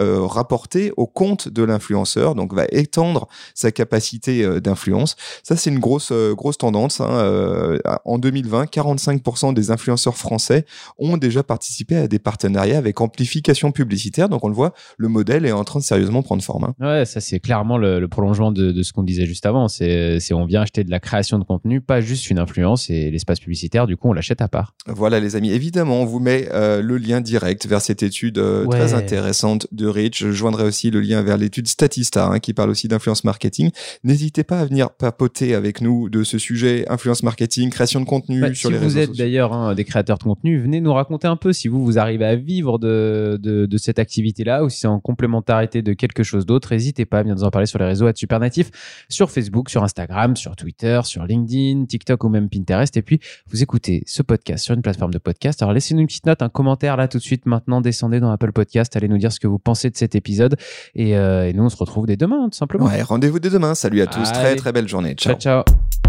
euh, 0.00 0.20
rapporté 0.26 0.92
au 0.96 1.06
compte 1.06 1.48
de 1.48 1.62
l'influenceur, 1.62 2.34
donc 2.34 2.54
va 2.54 2.64
étendre 2.70 3.28
sa 3.54 3.70
capacité 3.72 4.44
euh, 4.44 4.60
d'influence. 4.60 5.16
Ça, 5.42 5.56
c'est 5.56 5.70
une 5.70 5.78
grosse 5.78 6.10
euh, 6.12 6.34
grosse 6.34 6.58
tendance. 6.58 7.00
hein. 7.00 7.78
En 8.04 8.18
2020, 8.18 8.64
45% 8.64 9.54
des 9.54 9.70
influenceurs 9.70 10.16
français 10.16 10.64
ont 10.98 11.16
déjà 11.16 11.42
participé 11.42 11.96
à 11.96 12.08
des 12.08 12.18
partenariats 12.18 12.78
avec 12.78 13.00
amplification 13.00 13.72
publicitaire. 13.72 14.28
Donc 14.28 14.44
on 14.44 14.48
le 14.48 14.54
voit, 14.54 14.72
le 14.96 15.08
modèle 15.08 15.46
est 15.46 15.52
en 15.52 15.64
train 15.64 15.78
de 15.80 15.84
sérieusement 15.84 16.22
prendre 16.22 16.42
forme. 16.42 16.64
hein. 16.64 16.74
Ouais, 16.80 17.04
ça 17.04 17.20
c'est 17.20 17.40
clairement 17.40 17.78
le, 17.78 18.00
le 18.00 18.08
prolongement 18.08 18.52
de, 18.52 18.72
de 18.72 18.82
ce 18.82 18.92
qu'on 18.92 19.02
disait 19.02 19.26
juste 19.26 19.46
avant. 19.46 19.68
C'est, 19.68 20.18
on 20.32 20.46
vient 20.46 20.62
acheter 20.62 20.84
de 20.84 20.90
la 20.90 21.00
création 21.00 21.38
de 21.38 21.44
contenu, 21.44 21.80
pas 21.80 22.00
juste 22.00 22.30
une 22.30 22.38
influence 22.38 22.90
et 22.90 23.10
l'espace 23.10 23.40
publicitaire. 23.40 23.86
Du 23.86 23.96
coup, 23.96 24.08
on 24.08 24.12
l'achète 24.12 24.40
à 24.40 24.48
part. 24.48 24.74
Voilà 24.86 25.20
les 25.20 25.36
amis, 25.36 25.50
évidemment 25.52 26.00
on 26.00 26.04
vous 26.04 26.20
met 26.20 26.48
le 26.52 26.96
lien 26.98 27.20
direct 27.20 27.66
vers 27.66 27.80
cette 27.80 28.02
étude 28.02 28.38
Ouais. 28.38 28.68
très 28.68 28.94
intéressante 28.94 29.33
de 29.72 29.86
Rich. 29.86 30.20
Je 30.24 30.32
joindrai 30.32 30.64
aussi 30.64 30.90
le 30.90 31.00
lien 31.00 31.22
vers 31.22 31.36
l'étude 31.36 31.66
Statista 31.68 32.26
hein, 32.26 32.38
qui 32.38 32.54
parle 32.54 32.70
aussi 32.70 32.88
d'influence 32.88 33.24
marketing. 33.24 33.70
N'hésitez 34.04 34.44
pas 34.44 34.60
à 34.60 34.64
venir 34.64 34.90
papoter 34.90 35.54
avec 35.54 35.80
nous 35.80 36.08
de 36.08 36.22
ce 36.24 36.38
sujet 36.38 36.84
influence 36.88 37.22
marketing, 37.22 37.70
création 37.70 38.00
de 38.00 38.04
contenu 38.06 38.40
Bah, 38.40 38.54
sur 38.54 38.68
si 38.68 38.72
les 38.72 38.78
vous 38.78 38.84
réseaux 38.84 38.98
êtes 39.00 39.08
sociaux. 39.08 39.24
d'ailleurs 39.24 39.52
hein, 39.52 39.74
des 39.74 39.84
créateurs 39.84 40.18
de 40.18 40.24
contenu, 40.24 40.60
venez 40.60 40.80
nous 40.80 40.92
raconter 40.92 41.26
un 41.26 41.36
peu 41.36 41.52
si 41.52 41.68
vous 41.68 41.84
vous 41.84 41.98
arrivez 41.98 42.24
à 42.24 42.36
vivre 42.36 42.78
de, 42.78 43.38
de, 43.42 43.66
de 43.66 43.76
cette 43.78 43.98
activité-là 43.98 44.64
ou 44.64 44.68
si 44.68 44.80
c'est 44.80 44.86
en 44.86 45.00
complémentarité 45.00 45.82
de 45.82 45.92
quelque 45.92 46.22
chose 46.22 46.46
d'autre. 46.46 46.72
N'hésitez 46.72 47.04
pas 47.04 47.18
à 47.18 47.22
venir 47.22 47.34
nous 47.34 47.44
en 47.44 47.50
parler 47.50 47.66
sur 47.66 47.78
les 47.78 47.86
réseaux 47.86 48.06
à 48.06 48.12
Supernatif, 48.14 48.70
sur 49.08 49.30
Facebook, 49.30 49.70
sur 49.70 49.82
Instagram, 49.82 50.36
sur 50.36 50.54
Twitter, 50.56 51.00
sur 51.04 51.24
LinkedIn, 51.24 51.86
TikTok 51.86 52.22
ou 52.24 52.28
même 52.28 52.48
Pinterest. 52.48 52.96
Et 52.96 53.02
puis, 53.02 53.20
vous 53.50 53.62
écoutez 53.62 54.02
ce 54.06 54.22
podcast 54.22 54.64
sur 54.64 54.74
une 54.74 54.82
plateforme 54.82 55.12
de 55.12 55.18
podcast. 55.18 55.62
Alors, 55.62 55.72
laissez-nous 55.72 56.00
une 56.00 56.06
petite 56.06 56.26
note, 56.26 56.42
un 56.42 56.48
commentaire 56.48 56.96
là 56.96 57.08
tout 57.08 57.18
de 57.18 57.22
suite. 57.22 57.46
Maintenant, 57.46 57.80
descendez 57.80 58.20
dans 58.20 58.30
Apple 58.30 58.52
Podcast, 58.52 58.96
allez 58.96 59.08
nous 59.08 59.18
dire 59.18 59.23
ce 59.32 59.40
que 59.40 59.46
vous 59.46 59.58
pensez 59.58 59.90
de 59.90 59.96
cet 59.96 60.14
épisode. 60.14 60.56
Et, 60.94 61.16
euh, 61.16 61.48
et 61.48 61.52
nous, 61.52 61.64
on 61.64 61.68
se 61.68 61.76
retrouve 61.76 62.06
dès 62.06 62.16
demain, 62.16 62.48
tout 62.48 62.56
simplement. 62.56 62.86
Ouais, 62.86 63.02
rendez-vous 63.02 63.38
dès 63.38 63.50
demain. 63.50 63.74
Salut 63.74 64.00
à 64.00 64.06
tous, 64.06 64.30
très 64.32 64.56
très 64.56 64.72
belle 64.72 64.88
journée. 64.88 65.14
Ciao. 65.14 65.34
ciao. 65.34 65.64
ciao. 65.64 66.03